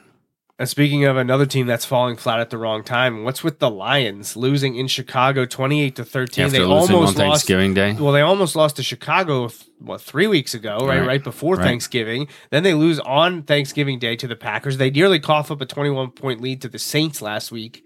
[0.59, 3.70] And speaking of another team that's falling flat at the wrong time, what's with the
[3.70, 6.46] Lions losing in Chicago twenty eight to thirteen?
[6.46, 7.46] After they losing almost on lost.
[7.46, 10.98] Thanksgiving Day, Well, they almost lost to Chicago what three weeks ago, right?
[10.98, 11.07] Right.
[11.07, 11.64] Right, before Right.
[11.64, 12.26] Thanksgiving.
[12.50, 14.76] Then they lose on Thanksgiving Day to the Packers.
[14.78, 17.85] They nearly cough up a twenty one point lead to the Saints last week.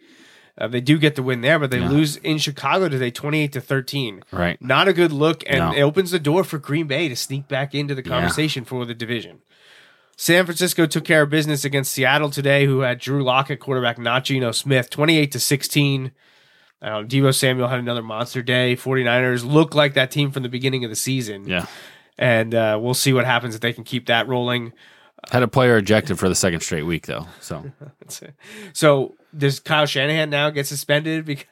[0.61, 1.89] Uh, they do get the win there, but they Yeah.
[1.89, 4.23] lose in Chicago today, twenty eight to thirteen.
[4.33, 4.61] right?
[4.61, 5.73] Not a good look, and No.
[5.73, 8.09] it opens the door for Green Bay to sneak back into the Yeah.
[8.11, 9.39] conversation for the division.
[10.17, 13.99] San Francisco took care of business against Seattle today, who had Drew Lock at quarterback,
[13.99, 16.11] not Geno Smith, 28 to 16.
[16.83, 18.75] Uh, Deebo Samuel had another monster day.
[18.75, 21.47] 49ers look like that team from the beginning of the season.
[21.49, 21.67] Yeah,
[22.19, 24.73] And uh, we'll see what happens if they can keep that rolling.
[25.31, 27.27] Had a player ejected for the second straight week though.
[27.41, 27.71] So.
[28.73, 31.25] So does Kyle Shanahan now get suspended?
[31.27, 31.45] Because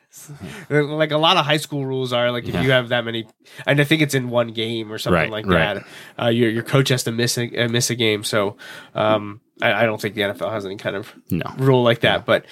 [0.70, 2.62] like a lot of high school rules are like if Yeah.
[2.62, 3.26] you have that many
[3.66, 5.74] and I think it's in one game or something Right, like right.
[6.16, 8.24] that uh, your your coach has to miss a uh, miss a game.
[8.24, 8.57] So
[8.94, 12.24] um, I, I don't think the NFL has any kind of no, rule like that
[12.24, 12.46] but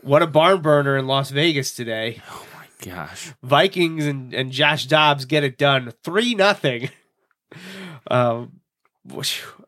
[0.00, 2.20] what a barn burner in Las Vegas today.
[2.28, 6.90] Oh my gosh, Vikings and, and Josh Dobbs get it done three nothing.
[8.10, 8.61] Um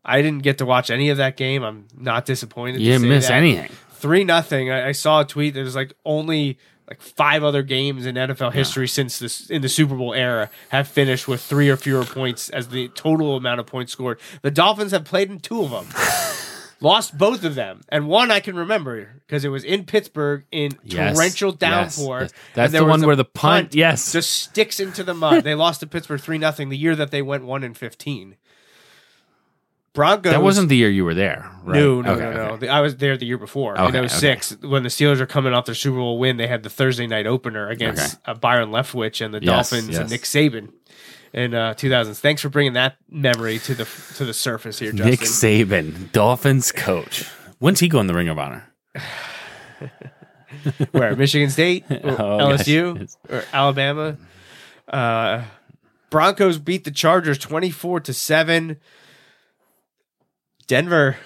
[0.05, 3.29] I didn't get to watch any of that game I'm not disappointed you didn't miss
[3.29, 3.71] that anything.
[3.93, 4.71] three nothing.
[4.71, 5.55] I, I saw a tweet.
[5.55, 9.97] There's like only like five other games in NFL history since this in the Super
[9.97, 13.93] Bowl era have finished with three or fewer points as the total amount of points
[13.93, 14.21] scored.
[14.43, 15.87] The Dolphins have played in two of them.
[16.81, 20.73] Lost both of them, and one I can remember because it was in Pittsburgh in
[20.85, 22.23] Yes, torrential downpour.
[22.23, 22.33] yes.
[22.53, 24.13] That's the one where the punt- yes.
[24.13, 25.45] just sticks into the mud.
[25.45, 28.37] they lost to Pittsburgh three nothing the year that they went one and fifteen.
[29.95, 30.33] Broncos.
[30.33, 31.79] That wasn't the year you were there, right?
[31.79, 32.43] No, no, Okay, no, no.
[32.55, 32.69] okay.
[32.69, 35.67] I was there the year before Okay, in 06 when the Steelers are coming off
[35.67, 36.37] their Super Bowl win.
[36.37, 40.11] They had the Thursday night opener against uh, Byron Leftwich and the Yes, Dolphins and.
[40.11, 40.73] Nick Saban
[41.33, 42.19] in uh, 2000s.
[42.19, 43.85] Thanks for bringing that memory to the
[44.17, 45.11] to the surface here, Justin.
[45.11, 47.25] Nick Saban, Dolphins coach.
[47.61, 48.67] When's he going to the Ring of Honor?
[50.93, 53.09] Where Michigan State, or Oh, LSU, gosh.
[53.29, 54.17] or Alabama.
[54.89, 55.43] Uh,
[56.11, 58.79] Broncos beat the Chargers twenty four to seven.
[60.65, 61.17] Denver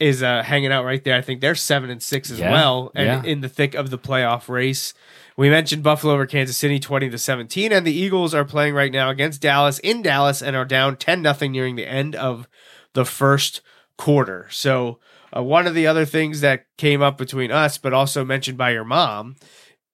[0.00, 1.16] is uh, hanging out right there.
[1.16, 3.30] I think they're seven and six as Yeah, well, and yeah.
[3.30, 4.92] in the thick of the playoff race.
[5.36, 8.92] We mentioned Buffalo over Kansas City, twenty to seventeen, and the Eagles are playing right
[8.92, 12.48] now against Dallas in Dallas and are down ten nothing nearing the end of
[12.92, 13.60] the first
[13.98, 14.46] quarter.
[14.50, 14.98] So
[15.36, 18.70] uh, one of the other things that came up between us, but also mentioned by
[18.70, 19.36] your mom,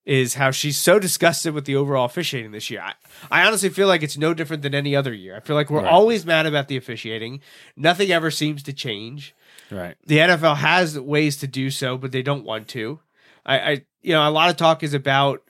[0.06, 2.80] is how she's so disgusted with the overall officiating this year.
[2.80, 2.94] I,
[3.30, 5.36] I honestly feel like it's no different than any other year.
[5.36, 5.92] I feel like we're Right.
[5.92, 7.40] always mad about the officiating.
[7.76, 9.34] Nothing ever seems to change.
[9.70, 9.96] Right.
[10.06, 13.00] The NFL has ways to do so, but they don't want to.
[13.44, 13.70] I, I
[14.02, 15.42] you know, a lot of talk is about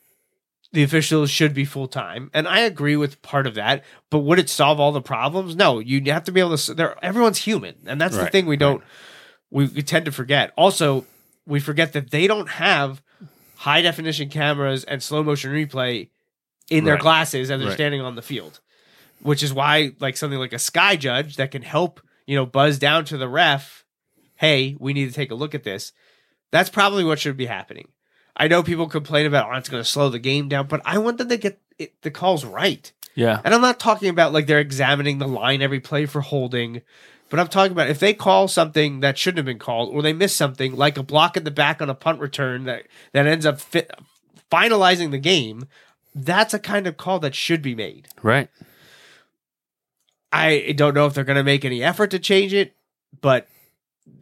[0.73, 3.85] the officials should be full time, and I agree with part of that.
[4.11, 5.57] But would it solve all the problems?
[5.57, 5.79] No.
[5.79, 6.75] You have to be able to.
[6.75, 8.83] There, everyone's human, and that's the thing we don't.
[9.51, 10.53] We, we tend to forget.
[10.57, 11.07] Also,
[11.47, 13.03] we forget that they don't have
[13.65, 16.09] high definition cameras and slow motion replay
[16.71, 17.03] in their Right.
[17.03, 17.75] glasses as they're Right.
[17.75, 18.61] standing on the field,
[19.23, 22.79] which is why like something like a sky judge that can help you know buzz
[22.79, 23.85] down to the ref,
[24.37, 25.93] hey, we need to take a look at this.
[26.53, 27.89] That's probably what should be happening.
[28.37, 30.99] I know people complain about oh, it's going to slow the game down, but I
[30.99, 32.91] want them to get it, the calls right.
[33.15, 33.41] Yeah.
[33.45, 36.81] And I'm not talking about like they're examining the line every play for holding,
[37.31, 40.13] but I'm talking about if they call something that shouldn't have been called or they
[40.13, 43.47] miss something like a block in the back on a punt return that that ends
[43.47, 43.91] up fit,
[44.51, 45.67] finalizing the game,
[46.15, 48.09] that's a kind of call that should be made.
[48.23, 48.49] Right.
[50.33, 52.75] I don't know if they're going to make any effort to change it,
[53.21, 53.49] but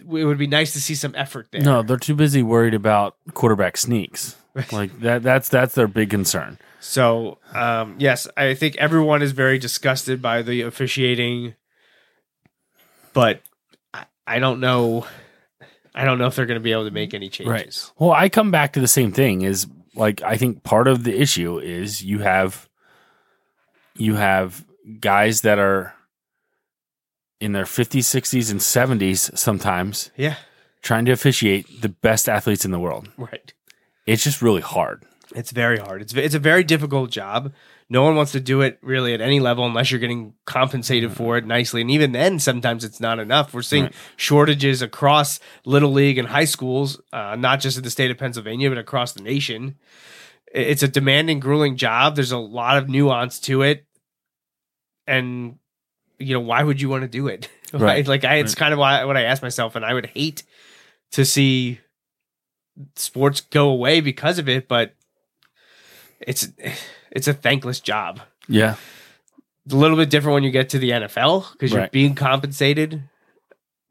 [0.00, 1.60] it would be nice to see some effort there.
[1.60, 4.36] No, they're too busy worried about quarterback sneaks.
[4.72, 5.22] Like that.
[5.22, 6.58] That's that's their big concern.
[6.80, 11.54] So, um, yes, I think everyone is very disgusted by the officiating,
[13.12, 13.40] but
[13.94, 15.06] I, I don't know.
[15.94, 17.50] I don't know if they're going to be able to make any changes.
[17.52, 17.90] Right.
[17.98, 19.42] Well, I come back to the same thing.
[19.42, 22.68] Is like I think part of the issue is you have
[23.96, 24.64] you have
[25.00, 25.94] guys that are
[27.40, 30.36] in their 50s, 60s, and 70s sometimes Yeah,
[30.82, 33.08] trying to officiate the best athletes in the world.
[33.16, 33.52] right.
[34.06, 35.04] It's just really hard.
[35.34, 36.00] It's very hard.
[36.00, 37.52] It's it's a very difficult job.
[37.90, 41.38] No one wants to do it really at any level unless you're getting compensated for
[41.38, 41.80] it nicely.
[41.80, 43.54] And even then, sometimes it's not enough.
[43.54, 43.94] We're seeing Right.
[44.16, 48.68] shortages across little league and high schools, uh, not just in the state of Pennsylvania,
[48.68, 49.76] but across the nation.
[50.52, 52.14] It's a demanding, grueling job.
[52.14, 53.86] There's a lot of nuance to it,
[55.06, 55.58] and
[56.18, 57.48] you know why would you want to do it?
[57.72, 58.06] Right.
[58.08, 58.58] Like I, it's Right.
[58.58, 60.42] kind of why what I asked myself, and I would hate
[61.12, 61.80] to see
[62.96, 64.94] sports go away because of it, but
[66.18, 66.48] it's
[67.10, 68.20] it's a thankless job.
[68.48, 68.76] Yeah.
[69.64, 71.92] It's a little bit different when you get to the NFL because you're Right.
[71.92, 73.02] being compensated,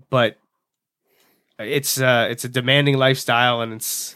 [0.10, 0.38] but
[1.60, 4.16] it's uh it's a demanding lifestyle and it's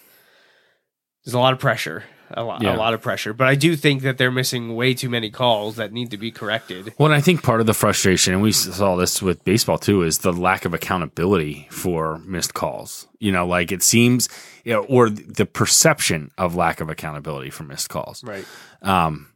[1.26, 2.04] there's a lot of pressure.
[2.34, 2.76] A lot, Yeah.
[2.76, 5.76] a lot of pressure, but I do think that they're missing way too many calls
[5.76, 6.94] that need to be corrected.
[6.98, 10.02] Well, and I think part of the frustration, and we saw this with baseball too,
[10.04, 13.06] is the lack of accountability for missed calls.
[13.20, 14.30] You know, like it seems,
[14.63, 18.24] you know, or the perception of lack of accountability for missed calls.
[18.24, 18.45] Right.
[18.82, 19.34] Um,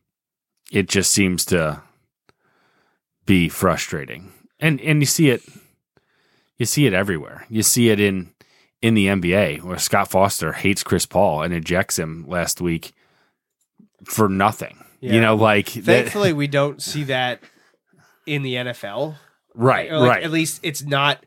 [0.71, 1.81] it just seems to
[3.25, 5.41] be frustrating, and and you see it,
[6.57, 7.45] you see it everywhere.
[7.49, 8.31] You see it in
[8.81, 12.93] in the NBA where Scott Foster hates Chris Paul and ejects him last week
[14.03, 14.83] for nothing.
[14.99, 15.13] Yeah.
[15.13, 17.41] You know, like that- Thankfully, we don't see that
[18.25, 19.15] in the NFL.
[19.55, 20.23] right, like, right.
[20.23, 21.25] At least it's not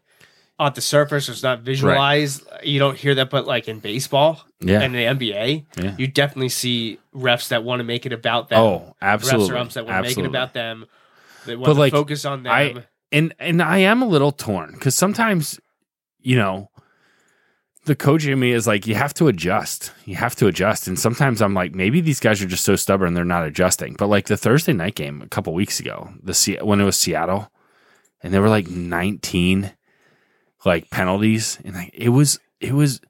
[0.59, 1.29] on the surface.
[1.29, 2.43] It's not visualized.
[2.63, 4.81] You don't hear that, but like in baseball Yeah.
[4.81, 5.95] and the NBA, Yeah.
[5.99, 8.59] you definitely see refs that want to make it about them.
[8.61, 9.49] Oh, absolutely.
[9.49, 10.87] Refs or umps that want to make it about them.
[11.47, 12.53] They want But, to like, focus on them.
[12.53, 15.59] I and and I am a little torn because sometimes,
[16.21, 16.71] you know,
[17.87, 19.93] the coach in me is like, you have to adjust.
[20.05, 20.87] You have to adjust.
[20.89, 23.95] And sometimes I'm like, maybe these guys are just so stubborn they're not adjusting.
[23.99, 27.51] But like the Thursday night game a couple weeks ago, the when it was Seattle,
[28.23, 29.73] and they were like 19
[30.65, 33.01] like penalties, and like it was it was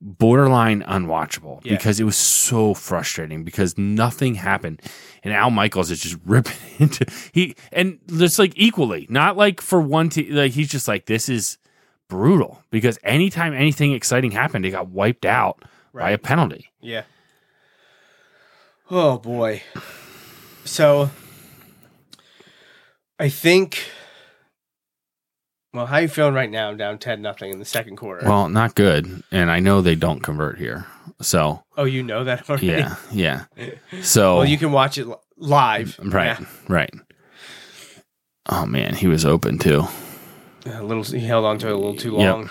[0.00, 1.72] borderline unwatchable Yeah.
[1.76, 4.82] because it was so frustrating because nothing happened
[5.22, 9.80] and Al Michaels is just ripping into he and just like equally not like for
[9.80, 11.56] one team like he's just like this is
[12.08, 15.62] brutal because anytime anything exciting happened it got wiped out
[15.94, 17.04] by a penalty yeah.
[18.90, 19.62] Oh boy.
[20.66, 21.08] So
[23.18, 23.78] I think.
[25.74, 26.72] Well, how you feeling right now?
[26.72, 28.26] Down ten nothing in the second quarter.
[28.28, 30.86] well not good and I know they don't convert here
[31.20, 32.66] so oh, you know that already.
[32.68, 33.44] yeah yeah
[34.02, 35.06] so Well, you can watch it
[35.36, 35.98] live.
[36.02, 36.46] right Yeah.
[36.68, 36.90] right
[38.48, 39.84] oh man he was open too
[40.66, 41.02] A little.
[41.02, 42.32] He held on to it a little too Yep.
[42.32, 42.50] long.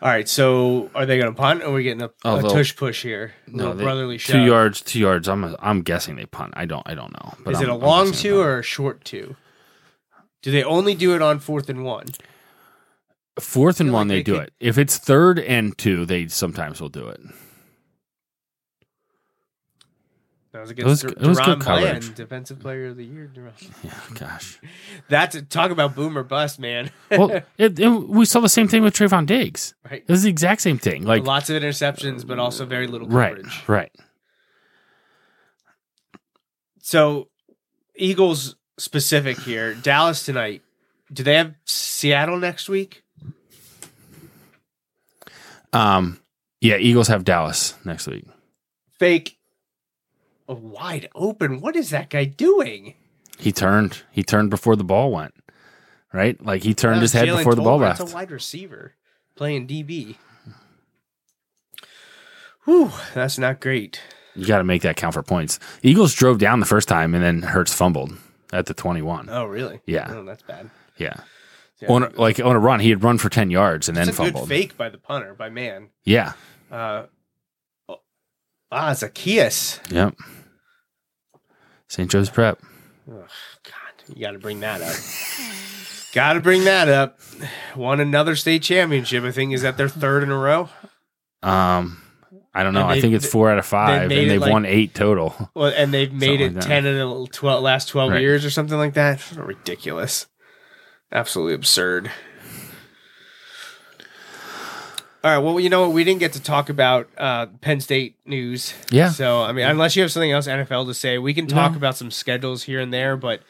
[0.00, 2.42] All right, so are they going to punt, or are we getting a, Oh, a
[2.42, 3.34] tush push here?
[3.46, 5.28] No, they- brotherly two yards, two yards.
[5.28, 6.54] I'm I'm guessing they punt.
[6.56, 7.34] I don't I don't know.
[7.44, 9.36] But Is I'm- it a long two or a short two?
[10.42, 12.06] Do they only do it on fourth and one?
[13.40, 14.08] fourth and one?
[14.08, 14.52] like they, they do could- it.
[14.60, 17.20] If it's third and two, they sometimes will do it.
[20.52, 22.00] That was was- against it was good DaRon coverage.
[22.02, 23.30] Bland, Defensive Player of the Year.
[23.34, 23.52] DaRon.
[23.84, 24.60] Yeah, gosh.
[25.08, 26.90] That's talk about boom or bust, man.
[27.10, 29.74] Well, it, it- we saw the same thing with Trevon Diggs.
[29.90, 30.02] right.
[30.06, 31.04] It was the exact same thing.
[31.04, 33.62] Like Lots of interceptions, but also very little right, coverage.
[33.68, 33.92] right.
[36.82, 37.28] So,
[37.94, 39.74] Eagles specific here.
[39.74, 40.62] Dallas tonight.
[41.12, 43.02] Do they have Seattle next week?
[45.72, 46.20] Um,
[46.60, 48.26] yeah, Eagles have Dallas next week.
[48.98, 49.38] Fake.
[50.48, 51.60] A wide open.
[51.60, 52.94] What is that guy doing?
[53.38, 54.02] He turned.
[54.10, 55.34] He turned before the ball went.
[56.12, 57.98] Right, like he turned his head Jalen before the ball left.
[57.98, 58.92] That's a wide receiver
[59.34, 60.16] playing DB.
[62.66, 64.02] Whew, that's not great.
[64.34, 65.58] You got to make that count for points.
[65.82, 68.12] Eagles drove down the first time, and then Hurts fumbled
[68.52, 69.28] at the twenty-one.
[69.30, 69.80] Oh, really?
[69.86, 70.08] Yeah.
[70.10, 70.70] Oh, that's bad.
[70.98, 71.14] Yeah,
[71.80, 71.90] Yeah.
[71.90, 74.14] on a- like on a run, he had run for ten yards and It's then
[74.14, 74.48] a good fumbled.
[74.48, 75.88] fake by the punter, by man.
[76.04, 76.32] Yeah,
[76.70, 77.06] Uh,
[77.88, 78.00] oh,
[78.70, 79.80] ah, Zacchaeus.
[79.90, 80.14] yep.
[81.88, 82.10] St.
[82.10, 82.60] Joe's Prep.
[83.06, 83.26] God,
[84.14, 84.94] you got to bring that up.
[86.14, 87.18] got to bring that up.
[87.76, 89.24] Won another state championship.
[89.24, 90.68] I think is that their third in a row.
[91.42, 92.00] Um,
[92.54, 92.86] I don't know.
[92.86, 95.50] I think it's four out of five, made and they've like- won eight total.
[95.54, 98.20] Well, and they've made Something it like ten in the 12, last twelve Right.
[98.20, 99.22] years or something like that.
[99.36, 100.26] Ridiculous,
[101.10, 102.10] absolutely absurd.
[105.24, 105.38] All right.
[105.38, 105.92] Well, you know what?
[105.92, 108.74] We didn't get to talk about uh, Penn State news.
[108.90, 109.10] Yeah.
[109.10, 111.76] So, I mean, unless you have something else NFL to say, we can talk No.
[111.76, 113.16] about some schedules here and there.
[113.16, 113.40] But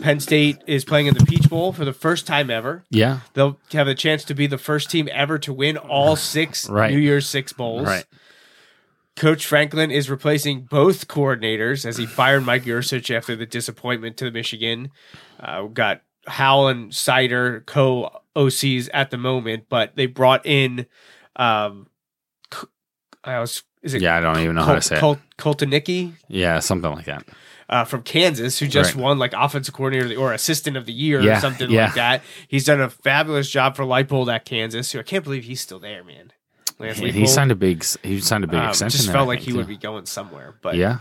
[0.00, 2.82] Penn State is playing in the Peach Bowl for the first time ever.
[2.90, 6.68] Yeah, They'll have a chance to be the first team ever to win all six
[6.68, 6.90] Right.
[6.90, 7.86] New Year's Six bowls.
[7.86, 8.04] right.
[9.16, 14.24] Coach Franklin is replacing both coordinators as he fired Mike Yurcich after the disappointment to
[14.24, 14.90] the Michigan.
[15.38, 20.86] Uh, got Howle and Seider co OCs at the moment, but they brought in
[21.36, 21.86] um,
[23.22, 25.00] I was is it Yeah, I don't even know how to say it.
[25.00, 27.24] Col- Coltonicki Yeah, something like that.
[27.68, 29.02] uh, from Kansas, who just Right.
[29.02, 31.86] won like offensive coordinator of the- or assistant of the year or something yeah.
[31.86, 32.22] like that.
[32.48, 34.92] He's done a fabulous job for Leipold at Kansas.
[34.92, 36.32] Who I can't believe he's still there, man.
[36.78, 37.84] Lance he signed a big.
[38.02, 38.98] He signed a big Um, extension.
[38.98, 40.54] just felt I like think, he would be going somewhere.
[40.60, 40.98] But Yeah,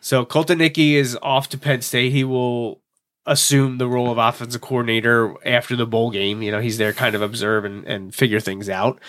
[0.00, 2.12] so Coltonicki is off to Penn State.
[2.12, 2.80] He will
[3.26, 6.40] assume the role of offensive coordinator after the bowl game.
[6.42, 9.00] You know, he's there kind of observe and, and figure things out.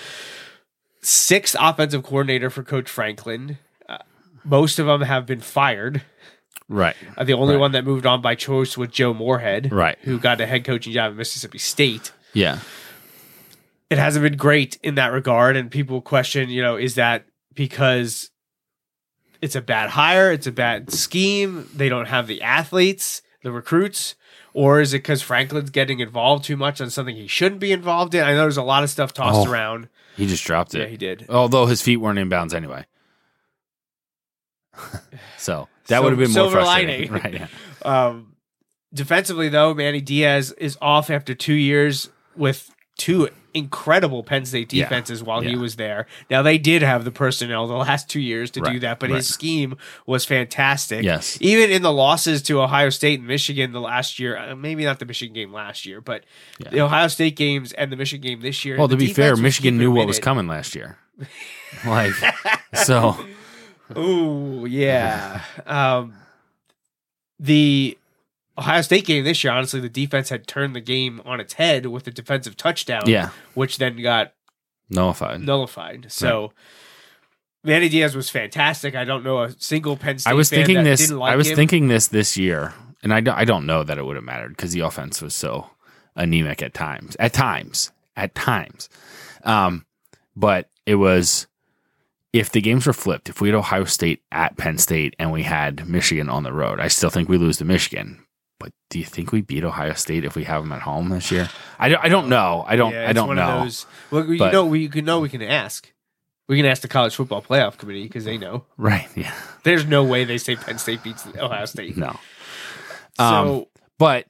[1.01, 3.57] Sixth offensive coordinator for Coach Franklin.
[3.87, 3.99] Uh,
[4.43, 6.01] most of them have been fired.
[6.67, 6.95] right.
[7.17, 7.61] Uh, the only Right.
[7.61, 9.97] one that moved on by choice was Joe Moorhead, Right.
[10.01, 12.11] who got a head coaching job at Mississippi State.
[12.33, 12.59] Yeah,
[13.89, 18.29] It hasn't been great in that regard, and people question, you know, is that because
[19.41, 24.15] it's a bad hire, it's a bad scheme, they don't have the athletes, the recruits,
[24.53, 28.13] or is it because Franklin's getting involved too much on something he shouldn't be involved
[28.13, 28.23] in?
[28.23, 29.51] I know there's a lot of stuff tossed Oh.
[29.51, 29.89] around.
[30.17, 30.79] he just dropped it.
[30.81, 31.25] Yeah, he did.
[31.29, 32.85] Although his feet weren't inbounds anyway.
[35.37, 37.11] so that Sil- would have been more silver frustrating.
[37.11, 37.23] lining.
[37.39, 37.49] Right.
[37.85, 38.07] Yeah.
[38.07, 38.35] Um,
[38.93, 42.69] defensively, though, Manny Diaz is off after two years with
[42.99, 44.83] two incredible Penn State Yeah.
[44.83, 46.05] defenses while he was there.
[46.29, 49.15] Now they did have the personnel the last two years to do that, but Right.
[49.17, 49.75] his scheme
[50.05, 51.03] was fantastic.
[51.03, 51.35] Yes.
[51.41, 54.99] even in the losses to Ohio State and Michigan the last year, uh, maybe not
[54.99, 56.25] the Michigan game last year, but
[56.59, 56.69] Yeah.
[56.69, 58.77] the Ohio State games and the Michigan game this year.
[58.77, 60.97] Well, to be fair, Michigan knew what was coming last year.
[61.85, 62.13] Like,
[62.73, 63.17] so
[63.97, 65.41] Ooh, yeah.
[65.65, 66.13] um,
[67.39, 67.97] the
[68.59, 71.85] Ohio State game this year, honestly, the defense had turned the game on its head
[71.85, 74.33] with a defensive touchdown, yeah, which then got
[74.89, 75.41] nullified.
[75.41, 76.11] nullified.
[76.11, 76.51] So
[77.63, 78.95] Manny Diaz was fantastic.
[78.95, 81.09] I don't know a single Penn State I was thinking that this.
[81.09, 81.55] like I was him.
[81.55, 84.49] thinking this this year, and I don't, I don't know that it would have mattered
[84.49, 85.69] because the offense was so
[86.15, 87.15] anemic at times.
[87.17, 88.89] At times, at times,
[89.43, 89.85] um,
[90.35, 91.47] but it was
[92.33, 93.29] if the games were flipped.
[93.29, 96.79] If we had Ohio State at Penn State and we had Michigan on the road,
[96.79, 98.25] I still think we lose to Michigan.
[98.59, 101.31] But do you think we beat Ohio State if we have them at home this
[101.31, 101.49] year?
[101.79, 102.65] I don't, I don't know.
[102.67, 102.91] I don't.
[102.93, 103.63] Yeah, I don't know.
[103.63, 105.91] Those, well, you But- know, we can know we can ask.
[106.47, 108.65] We can ask the college football playoff committee because they know.
[108.75, 109.07] Right?
[109.15, 109.31] Yeah.
[109.63, 111.95] There's no way they say Penn State beats Ohio State.
[111.95, 112.19] No.
[113.17, 113.65] So Um,
[113.99, 114.25] But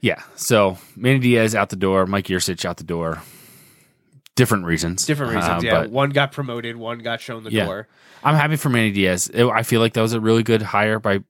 [0.00, 3.20] yeah, so Manny Diaz out the door, Mike Yurcich out the door.
[4.34, 5.04] Different reasons.
[5.04, 5.62] different reasons.
[5.62, 7.66] Uh, yeah, But one got promoted, one got shown the Yeah.
[7.66, 7.88] door.
[8.24, 9.28] I'm happy for Manny Diaz.
[9.32, 11.20] It- I feel like that was a really good hire by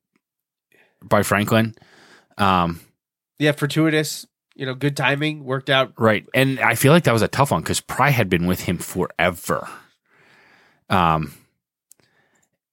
[1.02, 1.74] by Franklin.
[2.40, 2.80] Um,
[3.38, 4.26] Yeah, fortuitous.
[4.56, 5.92] you know, good timing worked out.
[5.98, 6.26] Right.
[6.34, 8.78] And I feel like that was a tough one because Pry had been with him
[8.78, 9.68] forever.
[10.88, 11.32] Um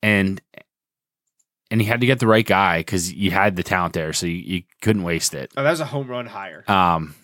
[0.01, 0.41] and
[1.69, 4.25] and he had to get the right guy because you had the talent there, so
[4.25, 5.51] you, you couldn't waste it.
[5.57, 6.63] Oh, that was a home run hire.
[6.69, 7.15] Um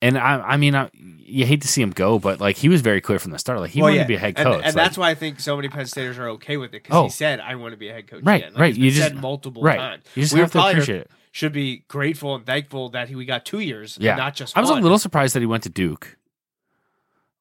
[0.00, 2.80] and I, I mean, I, you hate to see him go, but like he was
[2.80, 4.02] very clear from the start, like he Well, wanted yeah.
[4.04, 4.46] to be a head coach.
[4.46, 6.96] and, like- that's why I think so many Penn Staters are okay with it because
[6.96, 7.02] Oh.
[7.04, 8.54] he said, "I want to be a head coach." Right, again.
[8.54, 8.74] Like, right.
[8.76, 9.76] You just- said multiple right.
[9.78, 10.02] times.
[10.16, 11.10] You just We have to appreciate it.
[11.34, 14.56] Should be grateful and thankful that he we got two years, yeah, and not just.
[14.56, 14.80] I was one.
[14.80, 16.18] a little surprised that he went to Duke.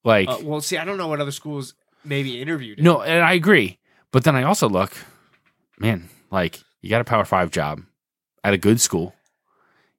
[0.04, 1.74] Like, Uh, well, see, I don't know what other schools
[2.06, 2.80] maybe interviewed.
[2.80, 2.86] him.
[2.86, 3.78] No, and I agree.
[4.12, 4.94] But then I also look,
[5.78, 7.82] man, like you got a Power Five job
[8.44, 9.14] at a good school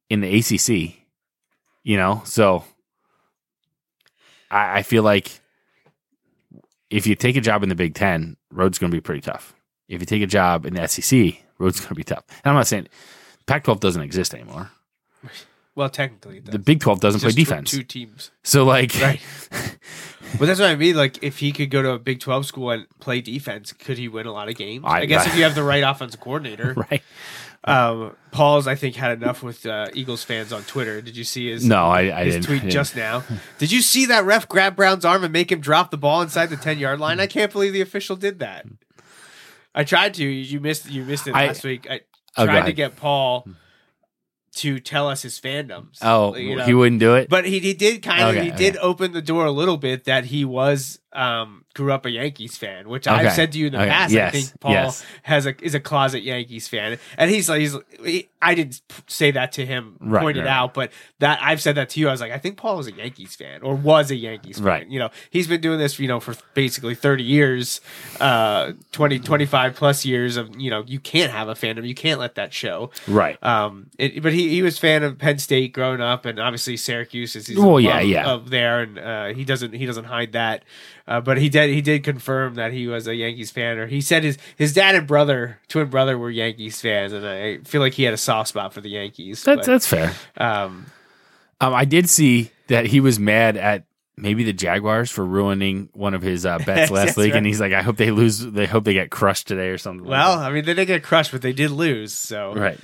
[0.08, 0.96] in the ACC,
[1.84, 2.22] you know.
[2.24, 2.64] So
[4.50, 5.40] I, I feel like
[6.90, 9.54] if you take a job in the Big Ten, road's going to be pretty tough.
[9.88, 12.24] If you take a job in the SEC, road's going to be tough.
[12.42, 12.88] And I'm not saying
[13.46, 14.70] Pac-12 doesn't exist anymore.
[15.74, 16.58] Well, technically, it The.
[16.58, 17.70] Big 12 doesn't play Just two- defense.
[17.70, 18.30] Two teams.
[18.42, 19.20] So like, Right.
[20.38, 20.96] But that's what I mean.
[20.96, 24.08] Like, if he could go to a Big Twelve school and play defense, could he
[24.08, 24.82] win a lot of games?
[24.86, 26.72] I- I, guess if you have the right offensive coordinator.
[26.90, 27.02] right?
[27.64, 31.02] Um, Paul's, I think, had enough with uh, Eagles fans on Twitter.
[31.02, 31.66] Did you see his?
[31.66, 32.46] No, I, I his didn't.
[32.46, 32.72] tweet I didn't.
[32.72, 33.24] just now.
[33.58, 36.46] Did you see that ref grab Brown's arm and make him drop the ball inside
[36.46, 37.20] the ten yard line?
[37.20, 38.64] I can't believe the official did that.
[39.74, 40.24] I tried to.
[40.24, 40.90] You missed.
[40.90, 41.86] You missed it I- last week.
[41.90, 42.00] I
[42.36, 43.46] Oh, tried to get Paul
[44.56, 45.98] to tell us his fandoms.
[46.02, 46.64] Oh, you know.
[46.64, 47.28] he wouldn't do it.
[47.28, 50.04] But he, he did kind of Okay, he did open the door a little bit
[50.04, 53.66] that he was um grew up a Yankees fan, which Okay, I've said to you
[53.66, 54.12] in the okay, past.
[54.12, 55.04] yes, I think Paul yes.
[55.22, 59.30] has a is a closet Yankees fan, and he's like he's he, I didn't say
[59.30, 60.90] that to him, Right, pointed right, out, but
[61.20, 62.08] that I've said that to you.
[62.08, 64.66] I was like, I think Paul is a Yankees fan or was a Yankees fan.
[64.66, 64.88] Right.
[64.88, 67.80] You know, he's been doing this, you know, for basically thirty years,
[68.20, 72.18] uh 20, 25 plus years of you know, you can't have a fandom, you can't
[72.20, 72.90] let that show.
[73.08, 73.42] right.
[73.42, 77.36] Um, it, but he, he was fan of Penn State growing up, and obviously Syracuse
[77.36, 78.26] is he's Well, yeah, yeah.
[78.30, 80.64] of there, and uh, he doesn't he doesn't hide that.
[81.06, 84.00] Uh, but he did he did confirm that he was a Yankees fan, or he
[84.00, 87.94] said his his dad and brother, twin brother, were Yankees fans, and I feel like
[87.94, 89.42] he had a soft spot for the Yankees.
[89.42, 90.14] That's but, that's fair.
[90.36, 90.86] um,
[91.60, 93.84] Um, I did see that he was mad at
[94.16, 97.38] maybe the Jaguars for ruining one of his uh, bets last week, right.
[97.38, 98.38] and he's like, "I hope they lose.
[98.38, 101.02] They hope they get crushed today or something." well, like I mean they did get
[101.02, 102.12] crushed, but they did lose.
[102.12, 102.78] So right.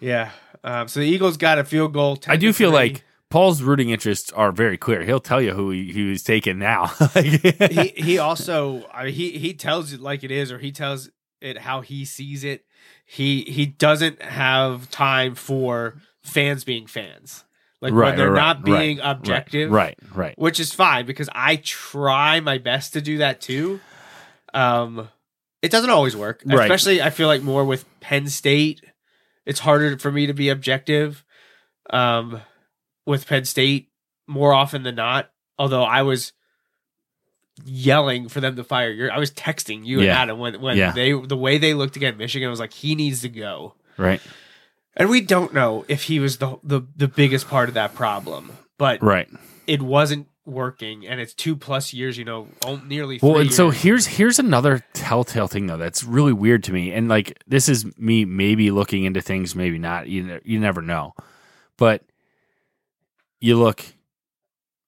[0.00, 0.30] yeah.
[0.64, 2.18] Um, so the Eagles got a field goal.
[2.26, 5.02] I do feel like Paul's rooting interests are very clear.
[5.04, 6.86] He'll tell you who he, taking now.
[7.14, 11.10] He he also I mean, he he tells it like it is, or he tells
[11.40, 12.64] it how he sees it.
[13.04, 17.44] He he doesn't have time for fans being fans,
[17.80, 20.38] like Right, when they're right, not being right, objective, Right, right.
[20.38, 23.80] Which is fine because I try my best to do that too.
[24.54, 25.08] Um,
[25.60, 28.82] it doesn't always work, especially I feel like more with Penn State.
[29.44, 31.24] It's harder for me to be objective.
[31.90, 32.40] Um,
[33.08, 33.88] with Penn State
[34.28, 35.30] more often than not.
[35.58, 36.32] Although I was
[37.64, 40.10] yelling for them to fire your, I was texting you Yeah.
[40.12, 40.92] and Adam when when Yeah.
[40.92, 43.74] they the way they looked against Michigan I was like he needs to go.
[43.96, 44.20] Right,
[44.96, 48.52] And we don't know if he was the the the biggest part of that problem,
[48.78, 49.28] but right.
[49.66, 52.16] it wasn't working, and it's two plus years.
[52.16, 53.18] You know, oh, nearly.
[53.18, 56.92] Three Well, and so here's here's another telltale thing though that's really weird to me,
[56.92, 60.06] and like this is me maybe looking into things, maybe not.
[60.06, 61.14] You ne- you never know,
[61.76, 62.04] but
[63.40, 63.84] you look.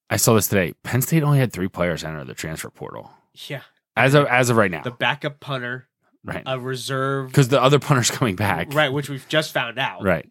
[0.08, 0.74] I saw this today.
[0.82, 3.10] Penn State only had three players enter the transfer portal
[3.48, 3.62] yeah,
[3.96, 5.86] as of as of right now, the backup punter,
[6.24, 6.42] right?
[6.46, 10.28] a reserve, Because the other punter's coming back, right, which we've just found out, Right.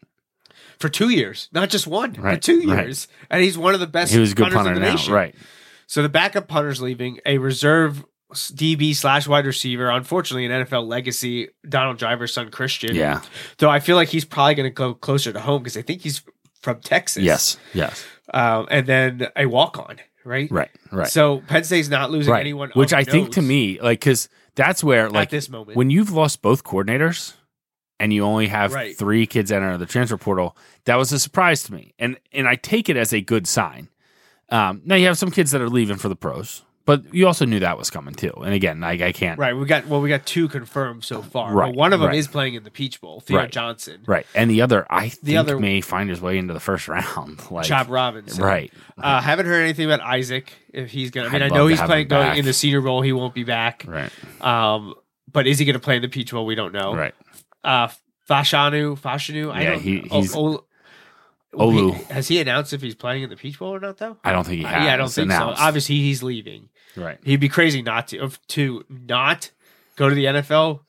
[0.79, 2.85] for two years, not just one, for Right, two right.
[2.87, 4.11] years, and he's one of the best.
[4.11, 5.13] He was a good punter in the now, nation.
[5.13, 5.33] right?
[5.87, 8.03] So the backup punter's leaving, a reserve
[8.33, 9.89] DB slash wide receiver.
[9.89, 12.95] Unfortunately, an NFL legacy, Donald Driver's son Christian.
[12.95, 13.21] Yeah.
[13.57, 16.01] Though I feel like he's probably going to go closer to home because I think
[16.03, 16.21] he's
[16.61, 17.23] from Texas.
[17.23, 17.57] Yes.
[17.73, 18.05] Yes.
[18.33, 20.49] Um, and then a walk on, right?
[20.51, 20.69] Right.
[20.91, 21.07] Right.
[21.07, 22.41] So Penn State's not losing right.
[22.41, 22.71] anyone.
[22.73, 25.77] Which I think to me, like, because that's where, like, at this moment.
[25.77, 27.33] when you've lost both coordinators
[27.99, 28.95] and you only have Right.
[28.97, 30.55] three kids enter the transfer portal,
[30.85, 33.89] that was a surprise to me, and and I take it as a good sign.
[34.49, 36.63] Um, now you have some kids that are leaving for the pros,
[36.97, 38.31] but you also knew that was coming too.
[38.43, 39.37] And again, I, I can't.
[39.37, 41.53] right, we got well, we got two confirmed so far.
[41.53, 42.17] Right, But one of them right.
[42.17, 43.19] is playing in the Peach Bowl.
[43.21, 43.51] Theo Right.
[43.51, 46.87] Johnson, Right, and the other I think other- may find his way into the first
[46.95, 47.39] round.
[47.51, 48.43] Like, Chop Robinson.
[48.43, 50.51] right, Uh, haven't heard anything about Isaac.
[50.73, 53.01] If he's gonna, I mean, I'd I know he's playing going in the Senior Bowl.
[53.01, 53.85] He won't be back.
[53.87, 54.11] right,
[54.41, 54.95] Um,
[55.31, 56.45] but is he going to play in the Peach Bowl?
[56.45, 56.95] We don't know.
[56.95, 57.13] right.
[57.63, 57.87] Uh,
[58.29, 59.51] Fashanu, Fashanu.
[59.53, 59.81] I Yeah, don't.
[59.81, 60.65] he- oh, he's- Ol-
[61.53, 61.95] Olu.
[61.95, 63.97] he- has he announced if he's playing in the Peach Bowl or not?
[63.97, 64.17] Though.
[64.23, 64.85] I don't think he Uh, has.
[64.85, 65.59] yeah, I don't think announced.
[65.59, 65.65] so.
[65.65, 66.69] Obviously, he's leaving.
[66.95, 67.17] Right.
[67.23, 69.51] He'd be crazy not to to not
[69.95, 70.81] go to the NFL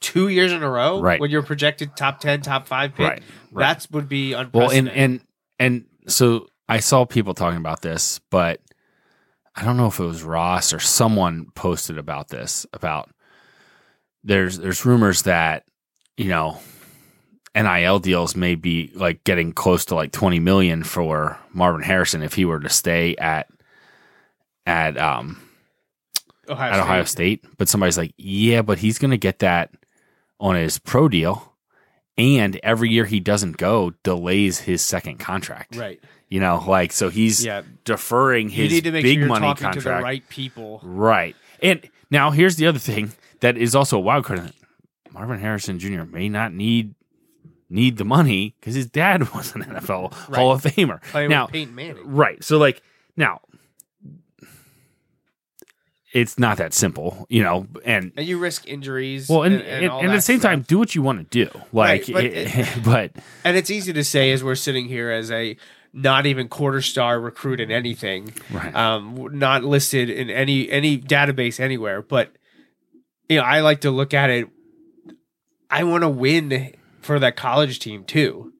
[0.00, 1.00] two years in a row.
[1.00, 1.20] Right.
[1.20, 3.08] when you're projected top ten, top five pick.
[3.08, 3.22] Right,
[3.52, 3.78] right.
[3.78, 5.20] That would be Well, and and
[5.58, 8.60] and so I saw people talking about this, but
[9.54, 13.10] I don't know if it was Ross or someone posted about this about
[14.24, 15.64] there's there's rumors that
[16.16, 16.58] you know
[17.54, 22.34] NIL deals may be like getting close to like 20 million for Marvin Harrison if
[22.34, 23.48] he were to stay at
[24.66, 25.40] at um
[26.48, 27.44] Ohio at Ohio State.
[27.58, 29.70] But somebody's like, yeah, but he's going to get that
[30.40, 31.54] on his pro deal.
[32.18, 35.76] And every year he doesn't go delays his second contract.
[35.76, 36.00] Right.
[36.28, 37.62] You know, like, so he's Yeah.
[37.84, 39.82] deferring You his need to make big sure money talking contract.
[39.84, 40.80] to the right people.
[40.82, 41.36] Right.
[41.62, 44.52] And now here's the other thing that is also a wild card.
[45.12, 46.04] Marvin Harrison Jr.
[46.04, 46.94] may not need
[47.70, 51.02] need the money because his dad was an NFL Hall of Famer.
[51.04, 52.02] Playing now, Peyton Manning.
[52.12, 52.42] right.
[52.44, 52.82] So like
[53.16, 53.40] now
[56.12, 59.28] it's not that simple, you know, and And you risk injuries.
[59.28, 60.50] well, and, and, and, and at the same stuff.
[60.50, 61.50] time, do what you want to do.
[61.72, 63.12] Like, Right, but it- but
[63.44, 65.56] And it's easy to say as we're sitting here as a
[65.94, 68.74] not even quarter star recruit in anything, Right.
[68.74, 72.00] um, not listed in any any database anywhere.
[72.02, 72.32] But
[73.28, 74.48] you know, I like to look at it.
[75.70, 78.52] I want to win for that college team too.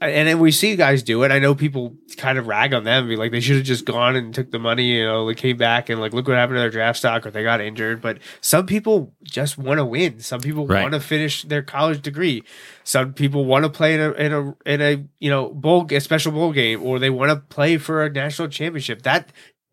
[0.00, 1.32] And then we see guys do it.
[1.32, 4.14] I know people kind of rag on them, be like they should have just gone
[4.14, 4.84] and took the money.
[4.98, 7.32] You know, they came back and like look what happened to their draft stock, or
[7.32, 8.00] they got injured.
[8.00, 10.20] But some people just want to win.
[10.20, 10.82] Some people Right.
[10.82, 12.44] want to finish their college degree.
[12.84, 16.00] Some people want to play in a in a in a you know bowl a
[16.00, 19.02] special bowl game, or they want to play for a national championship.
[19.02, 19.32] That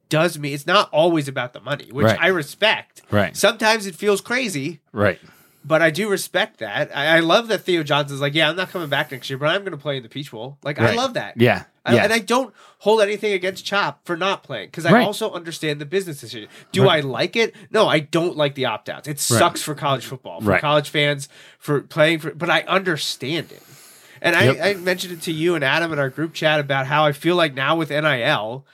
[0.10, 0.54] does me.
[0.54, 2.20] It's not always about the money, which Right.
[2.20, 3.04] I respect.
[3.12, 3.36] Right.
[3.38, 5.20] Sometimes it feels crazy, right.
[5.66, 6.96] But I do respect that.
[6.96, 9.48] I, I love that Theo Johnson's like, yeah, I'm not coming back next year, but
[9.50, 10.58] I'm going to play in the Peach Bowl.
[10.64, 11.36] Like, I love that.
[11.42, 11.64] Yeah.
[11.86, 12.04] I, Yeah.
[12.04, 15.06] and I don't hold anything against Chop for not playing because I Right.
[15.06, 16.50] also understand the business decision.
[16.72, 17.04] Do Right.
[17.04, 17.56] I like it?
[17.72, 19.08] No, I don't like the opt outs.
[19.08, 20.62] It sucks for college football, for Right.
[20.62, 23.62] college fans, for playing for, but I understand it.
[24.22, 24.58] And Yep.
[24.62, 27.12] I, I mentioned it to you and Adam in our group chat about how I
[27.12, 28.66] feel like now with NIL,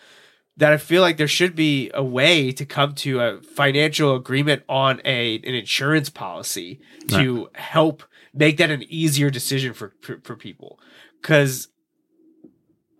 [0.62, 4.62] that I feel like there should be a way to come to a financial agreement
[4.70, 10.36] on a an insurance policy to help make that an easier decision for for, for
[10.36, 10.80] people
[11.20, 11.70] because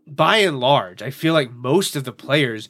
[0.07, 2.68] by and large, I feel like most of the players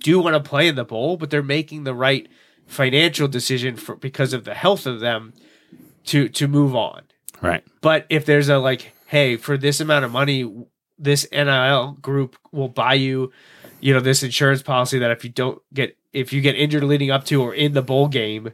[0.00, 2.26] do want to play in the bowl, but they're making the right
[2.66, 5.34] financial decision for because of the health of them
[6.06, 7.02] to to move on.
[7.42, 7.62] Right.
[7.82, 10.50] But if there's a like, hey, for this amount of money,
[10.98, 13.30] this NIL group will buy you,
[13.82, 17.10] you know, this insurance policy that if you don't get if you get injured leading
[17.10, 18.52] up to or in the bowl game,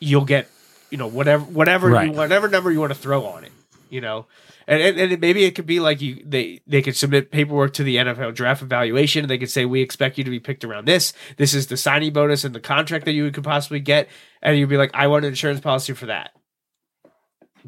[0.00, 0.48] you'll get,
[0.90, 2.08] you know, whatever whatever Right.
[2.08, 3.52] you whatever number you want to throw on it,
[3.88, 4.26] you know.
[4.66, 7.84] And, and, and maybe it could be like you they they could submit paperwork to
[7.84, 10.86] the NFL draft evaluation and they could say we expect you to be picked around
[10.86, 11.12] this.
[11.36, 14.08] This is the signing bonus and the contract that you could possibly get,
[14.42, 16.32] and you'd be like, I want an insurance policy for that.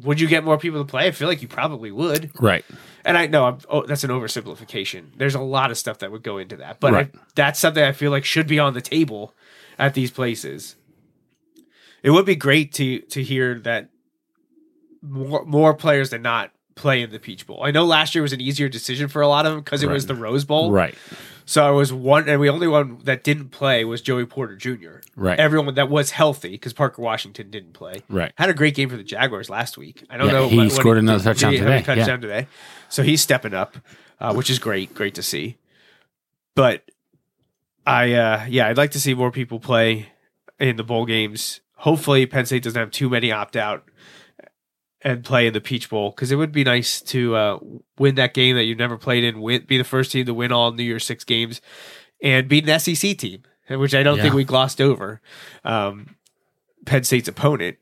[0.03, 1.07] Would you get more people to play?
[1.07, 2.31] I feel like you probably would.
[2.39, 2.65] Right.
[3.03, 5.05] And I know oh, that's an oversimplification.
[5.17, 7.11] There's a lot of stuff that would go into that, but Right.
[7.13, 9.33] I, that's something I feel like should be on the table
[9.79, 10.75] at these places.
[12.03, 13.89] It would be great to to hear that
[15.01, 17.61] more more players than not play in the Peach Bowl.
[17.63, 19.89] I know last year was an easier decision for a lot of them because it
[19.89, 20.95] was the Rose Bowl, Right.
[21.51, 25.01] So I was one, and the only one that didn't play was Joey Porter Jr.
[25.17, 25.37] Right.
[25.37, 28.03] Everyone that was healthy because Parker Washington didn't play.
[28.07, 28.31] Right.
[28.37, 30.01] Had a great game for the Jaguars last week.
[30.09, 30.47] I don't Yeah, know.
[30.47, 31.95] he scored another touchdown did he have a today, yeah.
[32.05, 32.47] touchdown today.
[32.87, 33.75] So he's stepping up,
[34.21, 34.95] uh, which is great.
[34.95, 35.57] Great to see.
[36.55, 36.89] But
[37.85, 40.07] I, uh, yeah, I'd like to see more people play
[40.57, 41.59] in the bowl games.
[41.73, 43.83] Hopefully, Penn State doesn't have too many opt out
[45.03, 47.59] and play in the Peach Bowl because it would be nice to uh,
[47.97, 50.51] win that game that you've never played in, win, be the first team to win
[50.51, 51.59] all New Year's Six games,
[52.21, 55.21] and beat an SEC team, which I don't think we glossed over.
[55.63, 56.15] Um,
[56.85, 57.77] Penn State's opponent.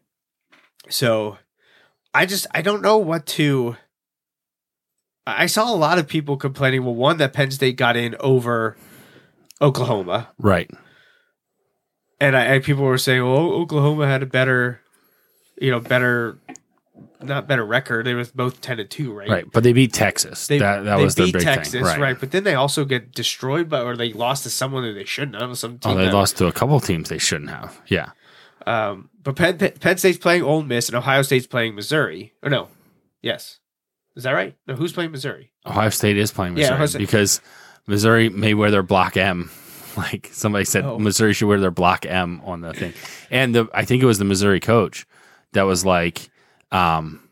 [0.89, 1.37] So
[2.13, 3.75] I just I don't know what to.
[5.27, 6.83] I saw a lot of people complaining.
[6.83, 8.75] Well, one that Penn State got in over
[9.61, 10.71] Oklahoma, Right.
[12.19, 14.81] and I, and people were saying, "Well, Oklahoma had a better,
[15.61, 16.39] you know, better,
[17.21, 18.05] not better record.
[18.05, 19.29] They was both ten and two, right?
[19.29, 19.45] Right.
[19.51, 20.47] But they beat Texas.
[20.47, 21.83] They, that that they was their beat big Texas, thing.
[21.83, 21.99] Right.
[21.99, 22.19] right.
[22.19, 25.39] But then they also get destroyed by, or they lost to someone that they shouldn't
[25.41, 25.57] have.
[25.57, 27.79] Some team Oh, they that- lost to a couple teams they shouldn't have.
[27.87, 28.11] Yeah.
[28.67, 32.33] Um, but Penn, Penn State's playing Ole Miss, and Ohio State's playing Missouri.
[32.43, 32.67] Or no,
[33.21, 33.59] yes,
[34.15, 34.55] is that right?
[34.67, 35.51] No, who's playing Missouri?
[35.65, 37.41] Ohio State is playing Yeah, Missouri State- because
[37.87, 39.49] Missouri may wear their block M.
[39.97, 40.97] Like somebody said, Oh.
[40.99, 42.93] Missouri should wear their block M on the thing.
[43.31, 45.05] And the I think it was the Missouri coach
[45.53, 46.29] that was like,
[46.71, 47.27] um,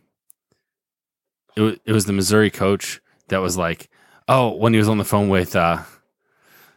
[1.56, 3.90] it was, it was the Missouri coach that was like,
[4.28, 5.84] oh, when he was on the phone with uh,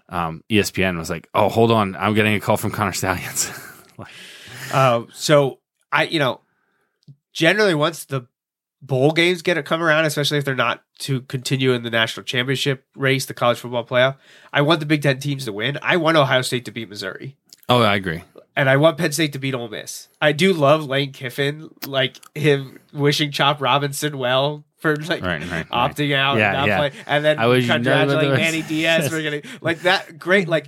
[0.09, 3.51] um, ESPN, was like, oh, hold on, I'm getting a call from Connor Stalions.
[3.99, 4.09] like,
[4.73, 5.59] Uh, so
[5.93, 6.41] I, you know,
[7.33, 8.27] generally once the
[8.83, 12.25] bowl games get to come around, especially if they're not to continue in the national
[12.25, 14.17] championship race, the college football playoff.
[14.53, 15.79] I want the Big Ten teams to win.
[15.83, 17.37] I want Ohio State to beat Missouri.
[17.69, 18.23] Oh, I agree.
[18.57, 20.09] And I want Penn State to beat Ole Miss.
[20.21, 25.51] I do love Lane Kiffin, like him wishing Chop Robinson well for like Right, right,
[25.51, 25.69] right.
[25.69, 26.77] opting out Yeah, and not yeah.
[26.79, 30.19] playing, and then I you congratulating Manny Diaz for getting like that.
[30.19, 30.67] Great, like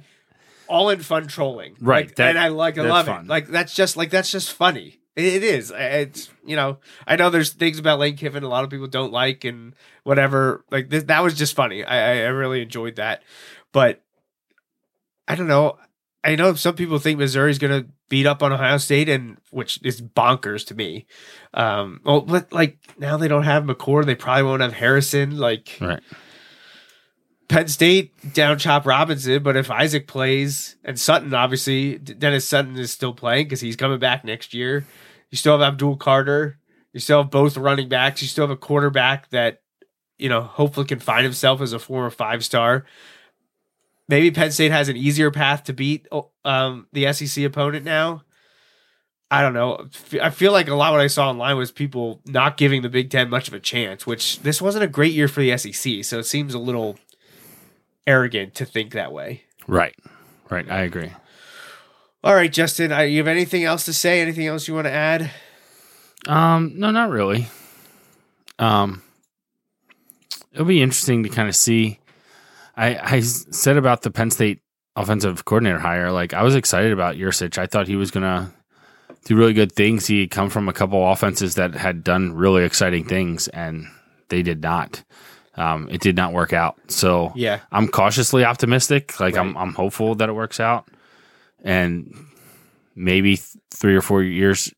[0.68, 3.24] all in fun trolling, Right, Like, that- and I like, I love fun.
[3.24, 3.28] it.
[3.28, 5.01] Like that's just like that's just funny.
[5.14, 5.70] It, is.
[5.76, 9.12] It's you know I know there's things about Lane Kiffin a lot of people don't
[9.12, 9.74] like and
[10.05, 10.64] whatever.
[10.70, 11.85] Like this, that was just funny.
[11.85, 13.22] I I really enjoyed that,
[13.72, 14.01] but
[15.28, 15.76] I don't know.
[16.24, 19.80] I know some people think Missouri's going to beat up on Ohio State, and which
[19.82, 21.06] is bonkers to me.
[21.52, 25.36] Um, well, but like now they don't have McCord, they probably won't have Harrison.
[25.38, 26.00] Like Right.
[27.48, 32.90] Penn State down Chop Robinson, but if Isaac plays and Sutton, obviously Dennis Sutton is
[32.92, 34.86] still playing because he's coming back next year.
[35.30, 36.58] You still have Abdul Carter.
[36.92, 38.22] You still have both running backs.
[38.22, 39.60] You still have a quarterback that
[40.18, 42.84] you know hopefully can find himself as a former five star.
[44.09, 46.07] Maybe Penn State has an easier path to beat
[46.44, 48.22] um, the SEC opponent now.
[49.30, 49.88] I don't know.
[50.20, 53.09] I feel like a lot what I saw online was people not giving the Big
[53.09, 56.18] Ten much of a chance, which this wasn't a great year for the SEC, so
[56.18, 56.98] it seems a little
[58.07, 59.44] arrogant to think that way.
[59.66, 59.96] Right.
[60.50, 60.70] Right.
[60.70, 61.12] I agree.
[62.24, 64.20] All right, Justin, I, you have anything else to say?
[64.20, 65.30] Anything else you want to add?
[66.28, 67.48] Um, no, not really.
[68.59, 69.03] Um,
[70.53, 71.98] it'll be interesting to kind of see.
[72.76, 74.60] I I said about the Penn State
[74.96, 77.58] offensive coordinator hire, like I was excited about Yurcich.
[77.58, 78.52] I thought he was gonna
[79.24, 80.06] do really good things.
[80.06, 83.86] He had come from a couple offenses that had done really exciting things, and
[84.28, 85.02] they did not.
[85.54, 86.78] Um, it did not work out.
[86.88, 87.60] So Yeah.
[87.70, 89.20] I'm cautiously optimistic.
[89.20, 90.88] Like I'm I'm hopeful that it works out,
[91.62, 92.12] and
[92.94, 94.72] maybe th- three or four years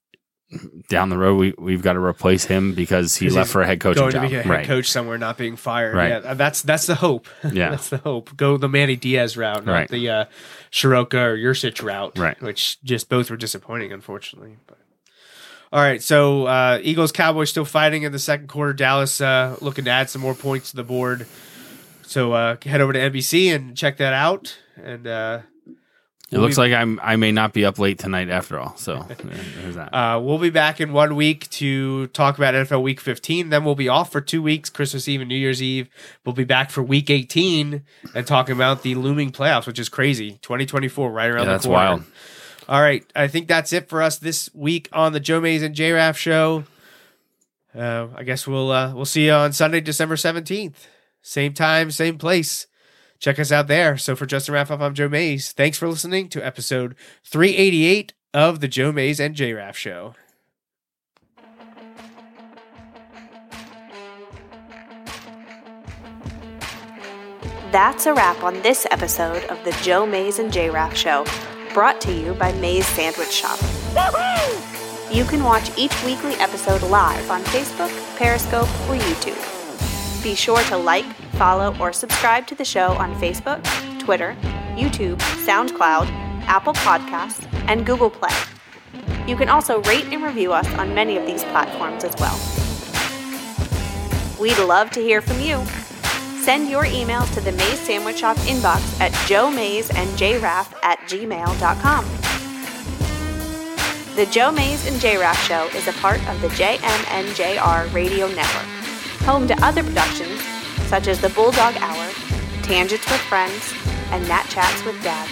[0.89, 3.81] down the road, we we've got to replace him because he left for a head
[3.81, 4.23] coaching Going job.
[4.25, 4.67] to be a head right.
[4.67, 5.95] coach somewhere, not being fired.
[5.95, 6.23] Right.
[6.23, 7.27] Yeah, that's that's the hope.
[7.53, 7.71] Yeah.
[7.71, 8.37] that's the hope.
[8.37, 9.89] Go the Manny Diaz route, not Right.
[9.89, 10.25] the uh,
[10.71, 12.19] Ciarrocca or Yurcich route.
[12.19, 12.41] Right.
[12.43, 14.57] Which just both were disappointing, unfortunately.
[14.67, 14.79] But
[15.73, 18.73] all right, so uh, Eagles Cowboys still fighting in the second quarter.
[18.73, 21.27] Dallas uh, looking to add some more points to the board.
[22.03, 24.57] So uh, head over to NBC and check that out.
[24.81, 25.07] And
[26.35, 28.76] It looks like I'm I may not be up late tonight after all.
[28.76, 29.95] So there's that.
[29.95, 33.51] Uh, we'll be back in one week to talk about NFL Week 15.
[33.51, 35.89] Then we'll be off for two weeks, Christmas Eve and New Year's Eve.
[36.24, 37.82] We'll be back for Week 18
[38.14, 40.32] and talking about the looming playoffs, which is crazy.
[40.43, 41.76] 2024, right around Yeah, the that's corner.
[41.78, 42.05] wild.
[42.68, 45.74] All right, I think that's it for us this week on the Joe Mays and
[45.74, 46.64] J Raff show.
[47.76, 50.74] Uh, I guess we'll uh, we'll see you on Sunday, December 17th.
[51.22, 52.66] Same time, same place.
[53.19, 53.97] Check us out there.
[53.97, 55.53] So for Justin Raffoff, I'm Joe Mays.
[55.53, 56.95] Thanks for listening to episode
[57.25, 60.15] 388 of the Joe Mays and J Raff show.
[67.75, 71.25] That's a wrap on this episode of the Joe Mays and J Raff Show,
[71.73, 73.59] brought to you by Mays Sandwich Shop.
[75.11, 80.23] You can watch each weekly episode live on Facebook, Periscope, or YouTube.
[80.23, 81.05] Be sure to like,
[81.35, 83.62] follow, or subscribe to the show on Facebook,
[83.99, 84.37] Twitter,
[84.76, 86.09] YouTube, SoundCloud,
[86.47, 88.35] Apple Podcasts, and Google Play.
[89.26, 92.39] You can also rate and review us on many of these platforms as well.
[94.41, 95.64] We'd love to hear from you.
[96.43, 100.99] Send your emails to the Mays Sandwich Shop inbox at Joe Mays and JRaff at
[101.01, 102.05] gmail.com.
[104.14, 108.66] The Joe Mays and JRaff Show is a part of the JMNJR Radio Network,
[109.22, 110.41] home to other productions
[110.87, 112.11] such as The Bulldog Hour,
[112.62, 113.72] Tangents with Friends,
[114.11, 115.28] and Nat Chats with Dad.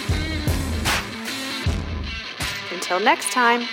[2.71, 3.67] Until next time.